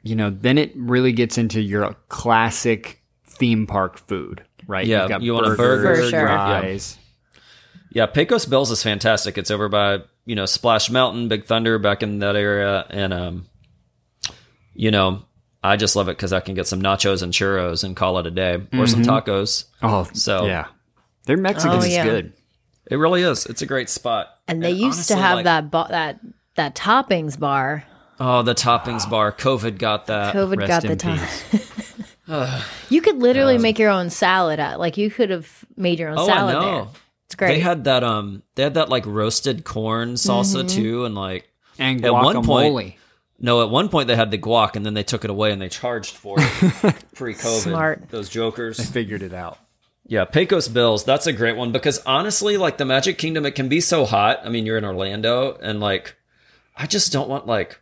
[0.03, 4.87] you know, then it really gets into your classic theme park food, right?
[4.87, 6.27] Yeah, You've got you want a burger, For sure.
[6.27, 6.99] fries.
[7.91, 9.39] Yeah, Pecos Bills is fantastic.
[9.39, 13.47] It's over by you know Splash Mountain, Big Thunder, back in that area, and um,
[14.75, 15.23] you know,
[15.63, 18.27] I just love it because I can get some nachos and churros and call it
[18.27, 19.65] a day, or some tacos.
[19.83, 20.67] Oh, So- yeah,
[21.25, 22.05] their Mexican Oh, is yeah.
[22.05, 22.33] good.
[22.91, 23.47] It really is.
[23.47, 24.29] It's a great spot.
[24.47, 26.21] And they used to have like- that bo- that
[26.57, 27.85] that toppings bar.
[28.21, 29.31] Oh, the toppings bar.
[29.31, 30.35] COVID got that.
[30.35, 32.61] COVID Rest got in the top.
[32.91, 36.19] You could literally make your own salad at like you could have made your own
[36.19, 36.75] oh, salad I know.
[36.85, 36.87] there.
[37.27, 37.49] It's great.
[37.55, 38.03] They had that.
[38.05, 40.67] Um, they had that like roasted corn salsa Mm-hmm.
[40.69, 41.49] too, and like
[41.79, 42.95] And At one point- guacamole.
[43.41, 45.63] No, at one point they had the guac, and then they took it away and
[45.63, 47.61] they charged for it pre-COVID.
[47.63, 48.09] Smart.
[48.09, 48.79] Those jokers.
[48.79, 49.59] They Figured it out.
[50.11, 51.05] Yeah, Pecos Bills.
[51.05, 54.41] That's a great one because honestly, like the Magic Kingdom, it can be so hot.
[54.43, 56.17] I mean, you're in Orlando, and like,
[56.77, 57.79] I just don't want like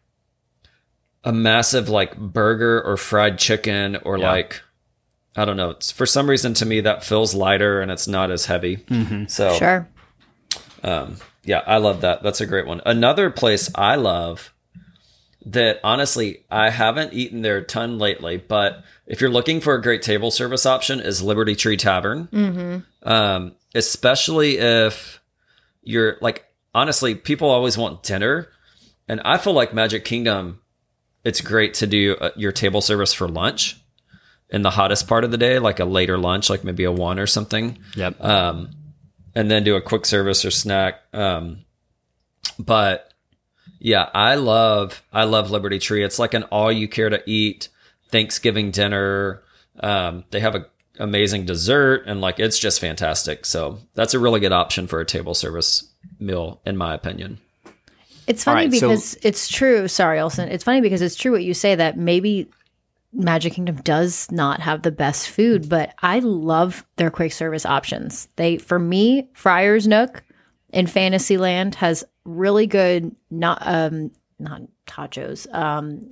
[1.24, 4.30] a massive like burger or fried chicken or Yeah.
[4.30, 4.62] like.
[5.38, 5.68] I don't know.
[5.70, 8.78] It's, for some reason, to me, that feels lighter and it's not as heavy.
[9.28, 9.86] So, sure.
[10.82, 12.22] um, yeah, I love that.
[12.22, 12.80] That's a great one.
[12.86, 14.54] Another place I love
[15.44, 19.82] that honestly I haven't eaten there a ton lately, but if you're looking for a
[19.82, 22.28] great table service option, is Liberty Tree Tavern.
[22.28, 23.08] Mm-hmm.
[23.08, 25.20] Um, especially if
[25.82, 28.48] you're like honestly, people always want dinner,
[29.08, 30.60] and I feel like Magic Kingdom.
[31.24, 33.80] It's great to do uh, your table service for lunch
[34.48, 37.18] in the hottest part of the day, like a later lunch, like maybe a one
[37.18, 38.22] or something Yep.
[38.22, 38.70] um,
[39.34, 41.00] and then do a quick service or snack.
[41.12, 41.64] Um,
[42.60, 43.12] but
[43.80, 46.04] yeah, I love I love Liberty Tree.
[46.04, 47.68] It's like an all you care to eat
[48.10, 49.42] Thanksgiving dinner.
[49.80, 50.66] Um, they have a
[50.98, 53.44] amazing dessert and like it's just fantastic.
[53.44, 55.88] So that's a really good option for a table service
[56.18, 57.38] meal, in my opinion.
[58.26, 59.88] It's funny right, so- because it's true.
[59.88, 60.48] Sorry, Olson.
[60.48, 62.48] It's funny because it's true what you say that maybe
[63.12, 68.28] Magic Kingdom does not have the best food, but I love their quick service options.
[68.36, 70.22] They, for me, Friar's Nook
[70.70, 76.10] in Fantasyland has really good not um not tachos um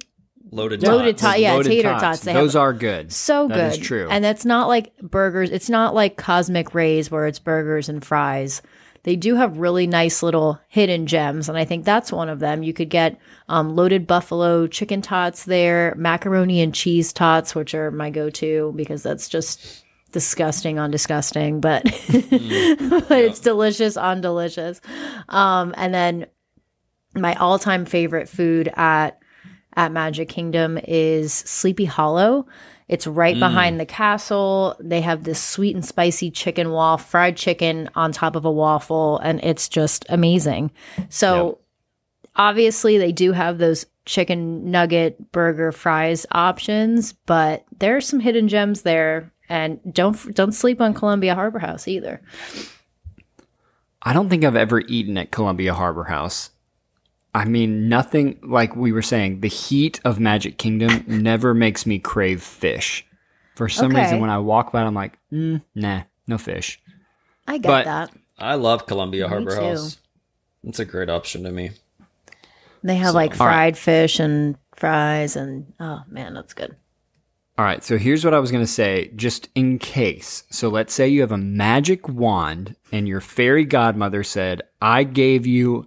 [0.54, 1.32] Loaded Loaded tots.
[1.32, 2.20] tot- yeah, Loaded tater tots.
[2.20, 3.12] They have- Those are good.
[3.12, 3.56] so good.
[3.56, 4.08] That is true.
[4.10, 5.50] And that's not like burgers.
[5.50, 8.62] It's not like Cosmic Rays where it's burgers and fries.
[9.02, 12.62] They do have really nice little hidden gems, and I think that's one of them.
[12.62, 13.18] You could get
[13.50, 19.02] um, loaded buffalo chicken tots there, macaroni and cheese tots, which are my go-to because
[19.02, 24.80] that's just disgusting on disgusting, but but it's delicious on delicious.
[25.28, 26.26] Um, and then
[27.14, 29.18] my all-time favorite food at
[29.76, 32.46] at Magic Kingdom is Sleepy Hollow.
[32.88, 33.40] It's right mm.
[33.40, 34.76] behind the castle.
[34.78, 39.18] They have this sweet and spicy chicken waffle, fried chicken on top of a waffle,
[39.18, 40.70] and it's just amazing.
[41.08, 41.58] So,
[42.36, 48.48] obviously, they do have those chicken nugget burger fries options, but there are some hidden
[48.48, 49.30] gems there.
[49.48, 52.22] And don't don't sleep on Columbia Harbor House either.
[54.02, 56.50] I don't think I've ever eaten at Columbia Harbor House.
[57.34, 61.98] I mean, nothing like we were saying, the heat of Magic Kingdom never makes me
[61.98, 63.04] crave fish.
[63.56, 64.02] For some Okay.
[64.02, 66.80] reason, when I walk by, I'm like, mm, nah, no fish.
[67.46, 68.10] I get But- that.
[68.38, 69.62] I love Columbia Harbor too.
[69.62, 69.98] House.
[70.64, 71.70] It's a great option to me.
[72.82, 73.76] They have like all right.
[73.76, 76.74] fried fish and fries, and oh man, that's good.
[77.56, 80.42] All right, so here's what I was going to say, just in case.
[80.50, 85.46] So let's say you have a magic wand and your fairy godmother said, I gave
[85.46, 85.86] you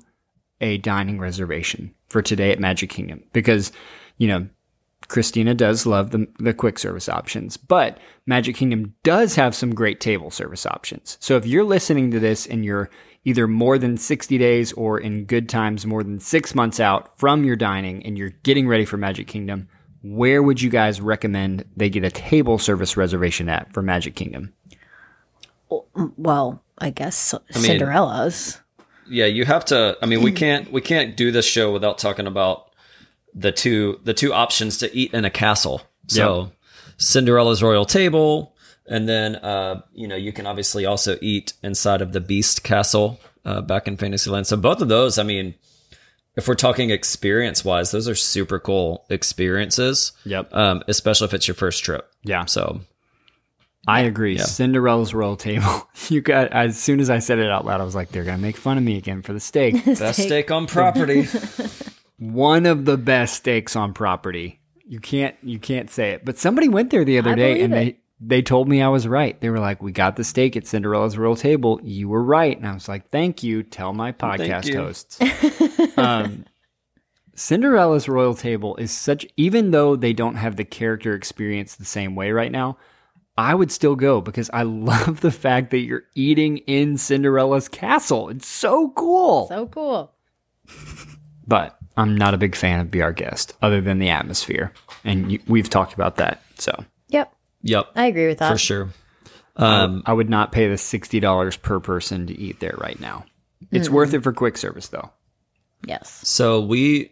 [0.62, 3.24] a dining reservation for today at Magic Kingdom.
[3.34, 3.72] Because,
[4.17, 4.48] you know,
[5.08, 10.00] Christina does love the, the quick service options, but Magic Kingdom does have some great
[10.00, 11.17] table service options.
[11.22, 12.89] So if you're listening to this and you're
[13.24, 17.43] either more than 60 days or in good times more than six months out from
[17.43, 19.67] your dining and you're getting ready for Magic Kingdom,
[20.04, 24.54] where would you guys recommend they get a table service reservation at for Magic Kingdom?
[26.17, 28.62] Well, I guess mean- Cinderella's.
[29.10, 32.28] Yeah you have to i mean we can't we can't do this show without talking
[32.28, 32.70] about
[33.34, 36.52] the two the two options to eat in a castle so
[36.98, 38.56] cinderella's royal table
[38.88, 43.20] and then uh you know you can obviously also eat inside of the beast castle
[43.46, 45.54] uh, back in fantasyland so both of those i mean
[46.36, 50.54] if we're talking experience wise those are super cool experiences Yep.
[50.56, 52.46] um especially if it's your first trip Yeah.
[52.46, 52.82] so
[53.88, 54.38] I agree.
[54.38, 55.84] Cinderella's royal table.
[56.10, 58.38] You got as soon as I said it out loud, I was like, they're gonna
[58.38, 59.84] make fun of me again for the steak.
[59.86, 61.28] Best steak on property.
[62.17, 64.62] One of the best steaks on property.
[64.88, 66.23] You can't you can't say it.
[66.23, 67.76] But somebody went there the other I day and it.
[67.76, 69.39] they they told me I was right.
[69.41, 71.82] They were like, "We got the steak at Cinderella's royal table.
[71.84, 73.63] You were right." And I was like, "Thank you.
[73.63, 74.78] Tell my podcast you.
[74.78, 75.19] hosts."
[75.97, 76.45] um,
[77.36, 82.15] Cinderella's royal table is such even though they don't have the character experience the same
[82.15, 82.78] way right now,
[83.38, 88.30] I would still go because I love the fact that you're eating in Cinderella's castle.
[88.30, 89.47] It's so cool.
[89.47, 90.13] So cool.
[91.47, 94.71] but I'm not a big fan of Be Our Guest other than the atmosphere.
[95.04, 96.41] And you, we've talked about that.
[96.58, 97.34] So Yep.
[97.62, 98.52] yep, I agree with that.
[98.52, 98.89] for sure.
[99.56, 103.26] Um, I would not pay the $60 per person to eat there right now.
[103.71, 105.10] It's worth it for quick service though.
[105.86, 106.21] Yes.
[106.28, 107.12] So we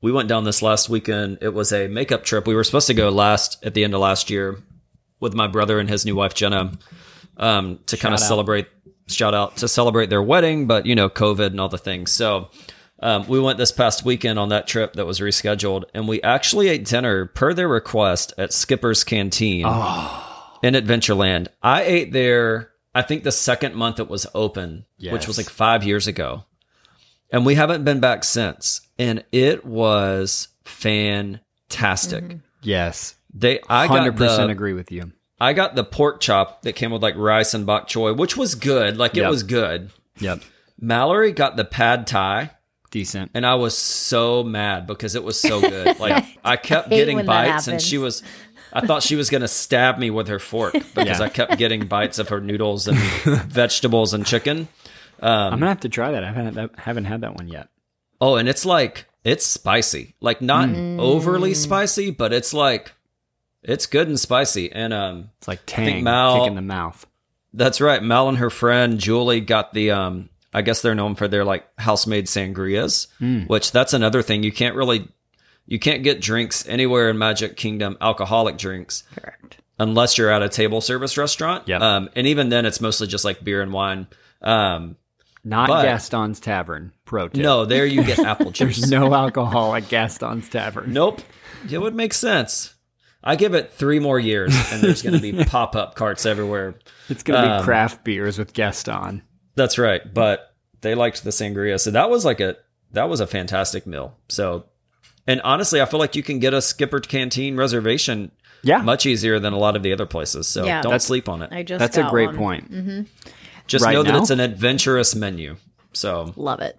[0.00, 1.38] we went down this last weekend.
[1.40, 2.46] It was a makeup trip.
[2.46, 4.58] We were supposed to go last at the end of last year
[5.20, 6.72] with my brother and his new wife Jenna
[7.36, 8.68] um, to kind of celebrate
[9.08, 12.10] shout out to celebrate their wedding, but you know COVID and all the things.
[12.12, 12.50] So
[13.00, 16.68] um, we went this past weekend on that trip that was rescheduled, and we actually
[16.68, 19.66] ate dinner per their request at Skipper's Canteen
[20.62, 21.48] in Adventureland.
[21.62, 22.70] I ate there.
[22.94, 26.44] I think the second month it was open, which was like five years ago
[27.30, 32.24] and we haven't been back since and it was fantastic
[32.62, 33.15] Yes.
[33.38, 35.12] They i 100% the agree with you.
[35.40, 38.54] i got the pork chop that came with like rice and bok choy which was
[38.54, 39.30] good like it Yep.
[39.30, 40.40] was good Yep.
[40.80, 42.50] mallory got the pad thai
[42.90, 43.30] Decent.
[43.34, 47.26] and i was so mad because it was so good like i kept hate getting
[47.26, 48.22] bites and she was
[48.72, 51.22] I thought she was going to stab me with her fork because Yeah.
[51.22, 52.98] I kept getting bites of her noodles and
[53.48, 54.68] vegetables and chicken.
[55.20, 56.22] I'm going to have to try that.
[56.24, 57.68] I haven't, that, haven't had that one yet.
[58.20, 60.14] Oh, and it's like it's spicy.
[60.20, 60.98] Like not Mm.
[60.98, 62.92] overly spicy, but it's like
[63.66, 64.72] it's good and spicy.
[64.72, 67.06] And um It's like tang, Mal- kick in the mouth.
[67.52, 68.02] that's right.
[68.02, 71.66] Mal and her friend Julie got the um I guess they're known for their like
[71.78, 73.46] house-made sangrias, Mm.
[73.48, 75.08] which that's another thing you can't really
[75.66, 79.58] you can't get drinks anywhere in Magic Kingdom, alcoholic drinks, Correct.
[79.78, 81.66] unless you're at a table service restaurant.
[81.68, 81.80] Yep.
[81.82, 84.06] Um and even then it's mostly just like beer and wine.
[84.40, 84.96] Um
[85.44, 86.92] Not But- Gaston's Tavern.
[87.04, 87.40] Pro tip.
[87.42, 88.78] no, there you get apple juice.
[88.78, 90.92] There's no alcohol at Gaston's Tavern.
[90.92, 91.20] Nope.
[91.70, 92.74] It would make sense.
[93.24, 96.76] I give it three more years and there's going to be pop up carts everywhere.
[97.08, 99.22] It's going to be Um, craft beers with Gaston.
[99.56, 100.02] That's right.
[100.12, 101.80] But they liked the sangria.
[101.80, 102.56] So that was like a,
[102.92, 104.16] that was a fantastic meal.
[104.28, 104.66] So,
[105.26, 108.30] and honestly, I feel like you can get a Skipper Canteen reservation
[108.62, 108.78] Yeah.
[108.82, 110.46] much easier than a lot of the other places.
[110.46, 110.82] So Yeah.
[110.82, 111.50] don't That's- sleep on it.
[111.52, 112.36] I just That's a got great one.
[112.36, 113.08] point.
[113.66, 115.56] Just right know that it's an adventurous menu.
[115.92, 116.78] So Love it.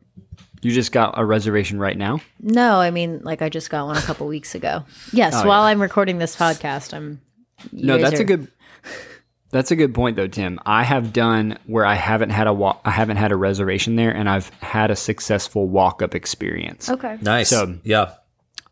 [0.62, 2.20] You just got a reservation right now?
[2.40, 4.84] No, I mean, like I just got one a couple weeks ago.
[5.14, 7.22] Yes, Oh, while I'm recording this podcast, I'm.
[7.72, 8.48] No, that's are- a good.
[9.50, 10.60] That's a good point, though, Tim.
[10.66, 14.12] I have done where I haven't had a wa- I haven't had a reservation there,
[14.12, 16.90] and I've had a successful walk up experience.
[16.90, 17.18] Okay.
[17.22, 17.50] nice.
[17.50, 18.12] So- yeah.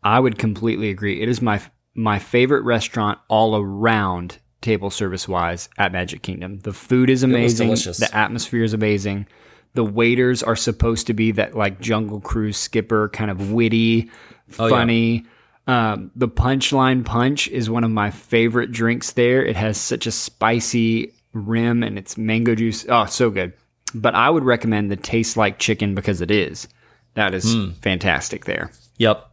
[0.02, 1.22] I would completely agree.
[1.22, 1.60] It is my
[1.94, 6.58] my favorite restaurant all around table service wise at Magic Kingdom.
[6.60, 7.68] The food is amazing.
[7.68, 7.96] delicious.
[7.98, 9.26] The atmosphere is amazing.
[9.76, 14.10] The waiters are supposed to be that like Jungle Cruise skipper kind of witty,
[14.58, 14.70] Oh, yeah.
[14.70, 15.24] funny.
[15.68, 19.44] Um, the punchline punch is one of my favorite drinks there.
[19.44, 22.86] It has such a spicy rim and it's mango juice.
[22.88, 23.52] Oh, so good.
[23.94, 26.68] But I would recommend the taste like chicken because it is.
[27.14, 27.70] That is Hmm.
[27.82, 29.26] fantastic there Yep.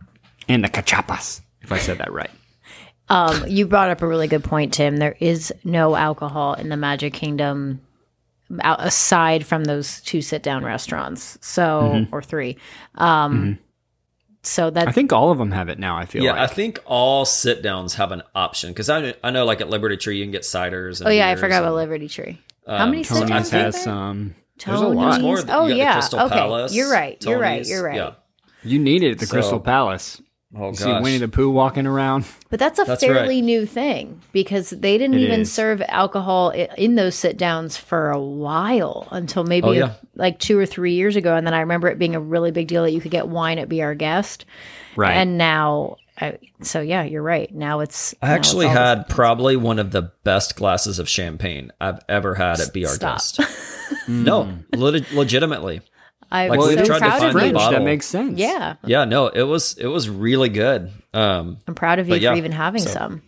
[0.49, 2.31] and the cachapas, if I said that right.
[3.09, 4.97] Um, you brought up a really good point, Tim.
[4.97, 7.81] There is no alcohol in the Magic Kingdom
[8.61, 11.37] out, aside from those two sit down restaurants.
[11.41, 12.57] So, or three.
[12.95, 13.59] Um,
[14.45, 14.89] So Mm-hmm.
[14.89, 15.95] I think all of them have it now.
[15.97, 19.45] I feel Yeah, I think all sit downs have an option because I, I know
[19.45, 20.99] like at Liberty Tree you can get ciders.
[20.99, 22.41] And oh yeah, I forgot and- about Liberty Tree.
[22.67, 23.83] How Um, many sit Tony's downs Tony's has there?
[23.83, 24.35] some.
[24.65, 24.95] There's a Tony's.
[24.97, 25.21] lot.
[25.21, 25.37] more.
[25.39, 25.93] You Oh the yeah.
[25.93, 27.23] Crystal okay, Palace, you're right.
[27.25, 27.65] You're right.
[27.67, 27.95] You're right.
[27.95, 28.11] Yeah.
[28.63, 30.21] You need it at the So- Crystal Palace.
[30.55, 30.99] Oh You see.
[30.99, 32.25] Winnie the Pooh walking around.
[32.49, 33.43] But that's a That's fairly right.
[33.43, 35.51] new thing because they didn't It even is.
[35.51, 39.93] serve alcohol in those sit downs for a while until maybe Oh, yeah.
[40.15, 41.35] like two or three years ago.
[41.35, 43.57] And then I remember it being a really big deal that you could get wine
[43.57, 44.45] at Be Our Guest.
[44.95, 45.13] Right.
[45.15, 47.51] And now, I, so yeah, you're right.
[47.51, 48.13] Now it's.
[48.21, 52.35] I now actually all had probably one of the best glasses of champagne I've ever
[52.35, 53.15] had at Be Our Stop.
[53.15, 53.39] Guest.
[54.07, 55.81] no, le- legitimately.
[56.33, 57.53] I'm like, so we've tried to proud find of the you.
[57.53, 57.79] Bottle.
[57.79, 58.37] That makes sense.
[58.39, 60.91] Yeah, Yeah, no, it was it was really good.
[61.13, 63.21] Um, I'm proud of you yeah, for even having so- some.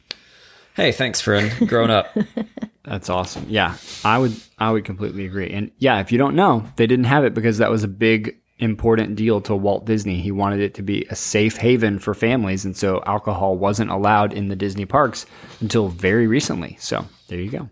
[0.76, 1.52] hey, thanks, friend.
[1.70, 2.08] Grown up.
[2.84, 3.46] That's awesome.
[3.50, 5.52] Yeah, I would I would completely agree.
[5.52, 8.38] And yeah, if you don't know, they didn't have it because that was a big
[8.60, 10.22] important deal to Walt Disney.
[10.22, 14.34] He wanted it to be a safe haven for families, and so alcohol wasn't allowed
[14.34, 15.26] in the Disney parks
[15.62, 16.78] until very recently.
[16.80, 17.70] So There you go.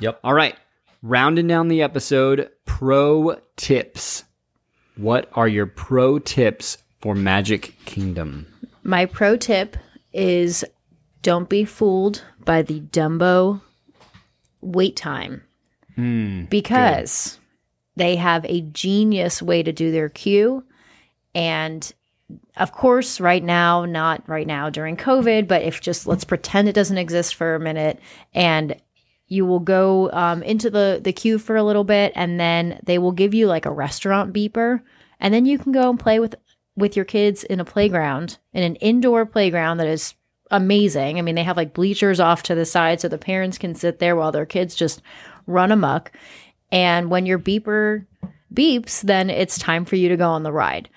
[0.00, 0.20] Yep.
[0.22, 0.54] All right.
[1.02, 4.24] Rounding down the episode, pro tips.
[4.96, 8.46] What are your pro tips for Magic Kingdom?
[8.82, 9.76] My pro tip
[10.12, 10.64] is
[11.22, 13.60] don't be fooled by the Dumbo
[14.60, 15.42] wait time
[15.94, 17.38] hmm, because
[17.96, 20.64] they have a genius way to do their queue.
[21.34, 21.90] And
[22.56, 26.74] of course, right now, not right now during COVID, but if just let's pretend it
[26.74, 27.98] doesn't exist for a minute
[28.34, 28.76] and
[29.32, 32.98] you will go um, into the, the queue for a little bit and then they
[32.98, 34.82] will give you like a restaurant beeper.
[35.18, 36.34] And then you can go and play with
[36.76, 40.14] with your kids in a playground in an indoor playground that is
[40.50, 41.18] amazing.
[41.18, 43.98] I mean they have like bleachers off to the side so the parents can sit
[43.98, 45.00] there while their kids just
[45.46, 46.12] run amok.
[46.70, 48.04] And when your beeper
[48.52, 50.90] beeps then it's time for you to go on the ride.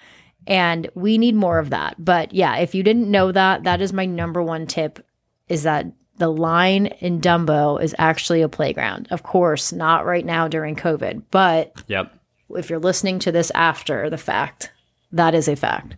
[0.45, 1.95] And we need more of that.
[2.03, 5.05] But yeah if you didn't know that that is my number one tip
[5.47, 5.86] is that
[6.18, 11.22] the line in dumbo is actually a playground of course not right now during covid
[11.32, 12.13] but Yep.
[12.51, 14.72] if you're listening to this after the fact,
[15.11, 15.95] that is a fact.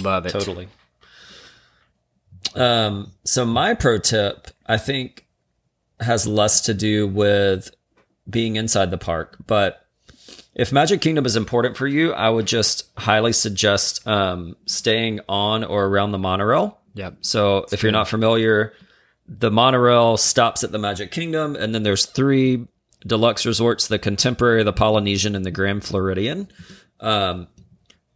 [0.00, 0.30] Love it.
[0.30, 0.68] Totally.
[2.54, 5.26] Um, so my pro tip, I think,
[6.00, 7.70] has less to do with
[8.28, 9.84] being inside the park, but
[10.54, 15.62] if Magic Kingdom is important for you, I would just highly suggest um, staying on
[15.64, 16.78] or around the monorail.
[16.94, 17.18] Yep.
[17.20, 18.72] So if you're not familiar,
[19.28, 22.66] the monorail stops at the Magic Kingdom, and then there's three
[23.06, 26.48] deluxe resorts: the Contemporary, the Polynesian, and the Grand Floridian.
[27.00, 27.48] Um,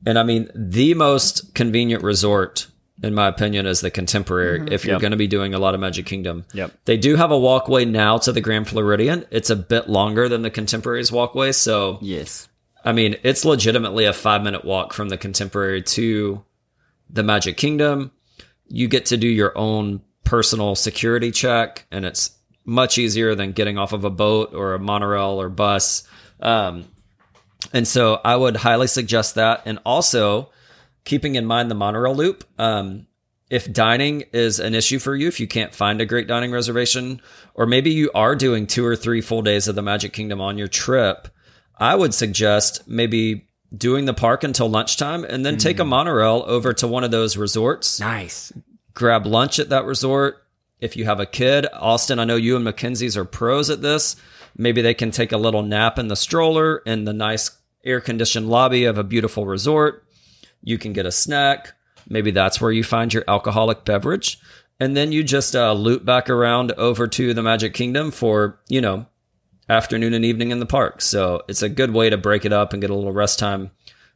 [0.05, 2.67] and I mean, the most convenient resort,
[3.03, 4.67] in my opinion, is the Contemporary.
[4.73, 5.01] If you're Yep.
[5.01, 6.73] going to be doing a lot of Magic Kingdom, Yep.
[6.87, 9.25] they do have a walkway now to the Grand Floridian.
[9.31, 12.49] It's a bit longer than the Contemporary's walkway, so Yes.
[12.85, 16.43] I mean, it's legitimately a five minute walk from the contemporary to
[17.09, 18.11] the Magic Kingdom.
[18.75, 22.31] You get to do your own personal security check, and it's
[22.65, 26.05] much easier than getting off of a boat or a monorail or bus.
[26.41, 26.87] Um,
[27.75, 29.63] and so I would highly suggest that.
[29.67, 30.51] And also
[31.05, 32.45] keeping in mind the monorail loop.
[32.59, 33.07] Um,
[33.51, 37.21] if dining is an issue for you, if you can't find a great dining reservation,
[37.55, 40.57] or maybe you are doing two or three full days of the Magic Kingdom on
[40.57, 41.29] your trip,
[41.77, 46.73] I would suggest maybe doing the park until lunchtime and then take a monorail over
[46.75, 48.53] to one of those resorts, Nice.
[48.95, 50.45] grab lunch at that resort.
[50.81, 54.17] If you have a kid, Austin, I know you and Mackenzie's are pros at this.
[54.57, 57.51] Maybe they can take a little nap in the stroller in the nice
[57.85, 60.05] air conditioned lobby of a beautiful resort.
[60.63, 61.73] You can get a snack.
[62.09, 64.39] Maybe that's where you find your alcoholic beverage.
[64.81, 68.81] And then you just uh, loop back around over to the Magic Kingdom for, you
[68.81, 69.07] know,
[69.69, 71.01] afternoon and evening in the park.
[71.01, 73.71] So it's a good way to break it up and get a little rest time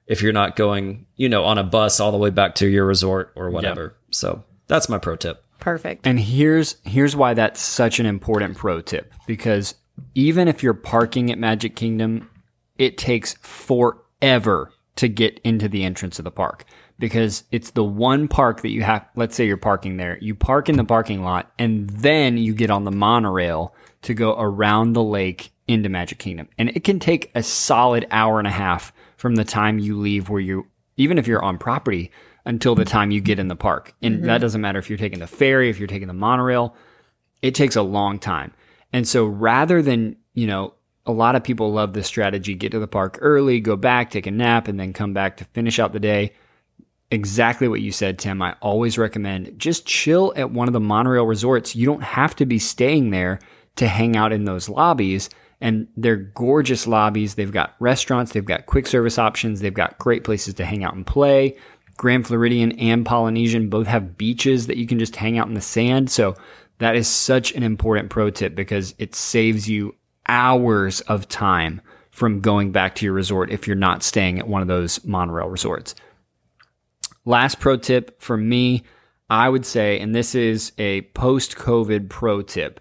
[0.07, 2.87] if you're not going, you know, on a bus all the way back to your
[2.87, 3.97] resort or whatever.
[4.11, 5.45] So that's my pro tip.
[5.59, 6.07] Perfect.
[6.07, 9.75] And here's here's why that's such an important pro tip because
[10.15, 12.31] even if you're parking at Magic Kingdom,
[12.79, 16.65] it takes forever to get into the entrance of the park
[16.99, 20.19] because it's the one park that you have let's say you're parking there.
[20.21, 23.75] You park in the parking lot and then you get on the monorail
[24.07, 26.49] to go around the lake into Magic Kingdom.
[26.59, 30.29] And it can take a solid hour and a half from the time you leave
[30.29, 32.11] where you even if you're on property
[32.45, 33.95] until the time you get in the park.
[34.01, 34.27] And mm-hmm.
[34.27, 36.75] that doesn't matter if you're taking the ferry, if you're taking the monorail,
[37.43, 38.53] it takes a long time.
[38.93, 40.73] And so rather than, you know,
[41.05, 44.27] a lot of people love this strategy get to the park early, go back, take
[44.27, 46.33] a nap, and then come back to finish out the day.
[47.11, 48.41] Exactly what you said, Tim.
[48.41, 51.75] I always recommend just chill at one of the monorail resorts.
[51.77, 53.41] You don't have to be staying there
[53.77, 55.31] to hang out in those lobbies.
[55.61, 57.35] And they're gorgeous lobbies.
[57.35, 60.95] They've got restaurants, they've got quick service options, they've got great places to hang out
[60.95, 61.57] and play.
[61.97, 65.63] Grand Floridian and Polynesian both have beaches that you can just hang out in the
[65.63, 66.11] sand.
[66.11, 66.35] So
[66.79, 69.95] that is such an important pro tip because it saves you
[70.29, 74.63] hours of time from going back to your resort if you're not staying at one
[74.63, 75.95] of those monorail resorts.
[77.25, 78.85] Last pro tip for me,
[79.29, 82.81] I would say, and this is a post COVID pro tip,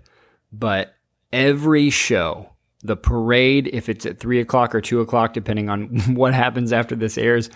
[0.60, 0.96] but
[1.34, 2.50] every show,
[2.84, 6.96] the parade, if it's at three o'clock or two o'clock, depending on what happens after
[6.96, 7.50] this airs,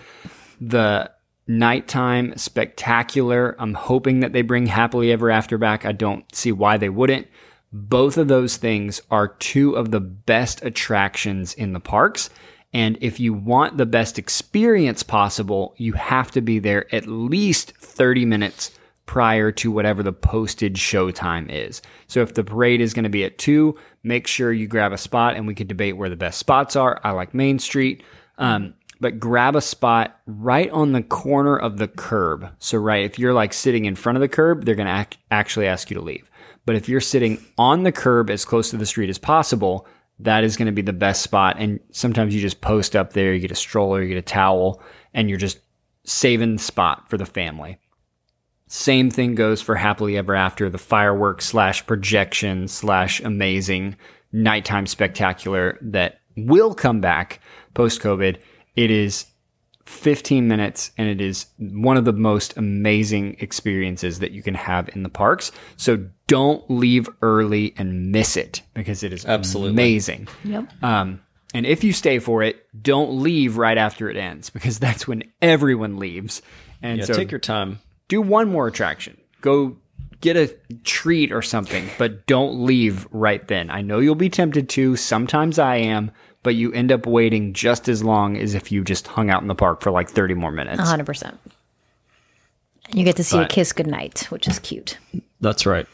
[0.60, 1.10] the
[1.46, 3.56] nighttime spectacular.
[3.58, 5.84] I'm hoping that they bring Happily Ever After back.
[5.84, 7.26] I don't see why they wouldn't.
[7.72, 12.30] Both of those things are two of the best attractions in the parks.
[12.72, 17.72] And if you want the best experience possible, you have to be there at least
[17.76, 18.70] 30 minutes
[19.10, 21.82] prior to whatever the posted show time is.
[22.06, 24.96] So if the parade is going to be at 2, make sure you grab a
[24.96, 27.00] spot and we could debate where the best spots are.
[27.02, 28.04] I like Main Street.
[28.38, 32.50] Um, but grab a spot right on the corner of the curb.
[32.60, 35.18] So, right, if you're like sitting in front of the curb, they're going to ac-
[35.32, 36.30] actually ask you to leave.
[36.64, 39.88] But if you're sitting on the curb as close to the street as possible,
[40.20, 41.56] that is going to be the best spot.
[41.58, 44.80] And sometimes you just post up there, you get a stroller, you get a towel,
[45.12, 45.58] and you're just
[46.04, 47.80] saving the spot for the family.
[48.72, 53.96] Same thing goes for Happily Ever After, the fireworks slash projection slash amazing
[54.30, 57.40] nighttime spectacular that will come back
[57.74, 58.38] post COVID.
[58.76, 59.26] It is
[59.86, 64.88] 15 minutes and it is one of the most amazing experiences that you can have
[64.94, 65.50] in the parks.
[65.76, 69.72] So don't leave early and miss it because it is Absolutely.
[69.72, 70.28] amazing.
[70.44, 70.68] Yep.
[70.80, 71.20] Um,
[71.52, 75.24] and if you stay for it, don't leave right after it ends because that's when
[75.42, 76.40] everyone leaves.
[76.80, 77.80] And Yeah, so take your time.
[78.10, 79.16] Do one more attraction.
[79.40, 79.78] Go
[80.20, 80.54] get a
[80.84, 83.70] treat or something, but don't leave right then.
[83.70, 84.96] I know you'll be tempted to.
[84.96, 86.10] Sometimes I am,
[86.42, 89.48] but you end up waiting just as long as if you just hung out in
[89.48, 90.82] the park for like 30 more minutes.
[90.82, 91.38] 100%.
[92.86, 94.98] And you get to see a kiss goodnight, which is cute.
[95.40, 95.86] That's right.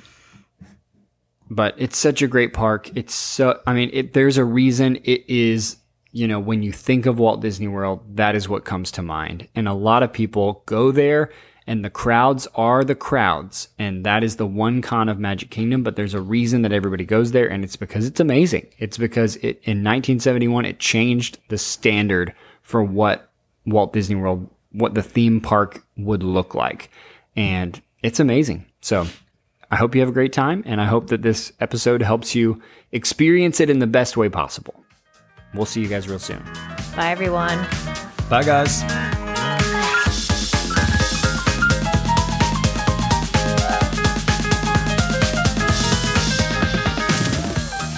[1.50, 2.90] but it's such a great park.
[2.96, 5.76] It's so, I mean, it, there's a reason it is,
[6.12, 9.46] you know, when you think of Walt Disney World, that is what comes to mind.
[9.54, 11.30] And a lot of people go there
[11.66, 13.68] and the crowds are the crowds.
[13.78, 17.04] And that is the one con of Magic Kingdom, but there's a reason that everybody
[17.04, 17.50] goes there.
[17.50, 18.68] And it's because it's amazing.
[18.78, 23.30] It's because it, in 1971, it changed the standard for what
[23.64, 26.90] Walt Disney World, what the theme park would look like.
[27.34, 28.66] And it's amazing.
[28.80, 29.06] So
[29.70, 32.62] I hope you have a great time, and I hope that this episode helps you
[32.92, 34.84] experience it in the best way possible.
[35.54, 36.42] We'll see you guys real soon.
[36.94, 37.58] Bye, everyone.
[38.28, 39.15] Bye, guys.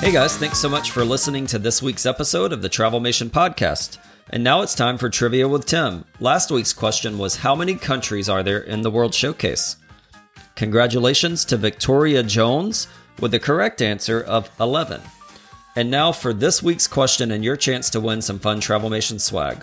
[0.09, 3.29] Hey guys, thanks so much for listening to this week's episode of the Travel Travelmation
[3.29, 3.99] Podcast.
[4.31, 6.07] And now it's time for Trivia with Tim.
[6.19, 9.77] Last week's question was How many countries are there in the World Showcase?
[10.57, 12.89] Congratulations to Victoria Jones
[13.21, 15.03] with the correct answer of 11.
[15.77, 19.21] And now for this week's question and your chance to win some fun Travel Travelmation
[19.21, 19.63] swag.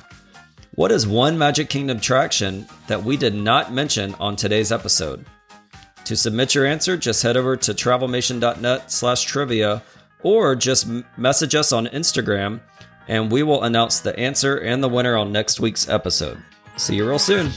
[0.75, 5.25] What is one Magic Kingdom attraction that we did not mention on today's episode?
[6.03, 9.81] To submit your answer, just head over to travelmation.net slash trivia
[10.25, 12.59] or just message us on Instagram
[13.07, 16.41] and we will announce the answer and the winner on next week's episode.
[16.77, 17.51] See you real soon.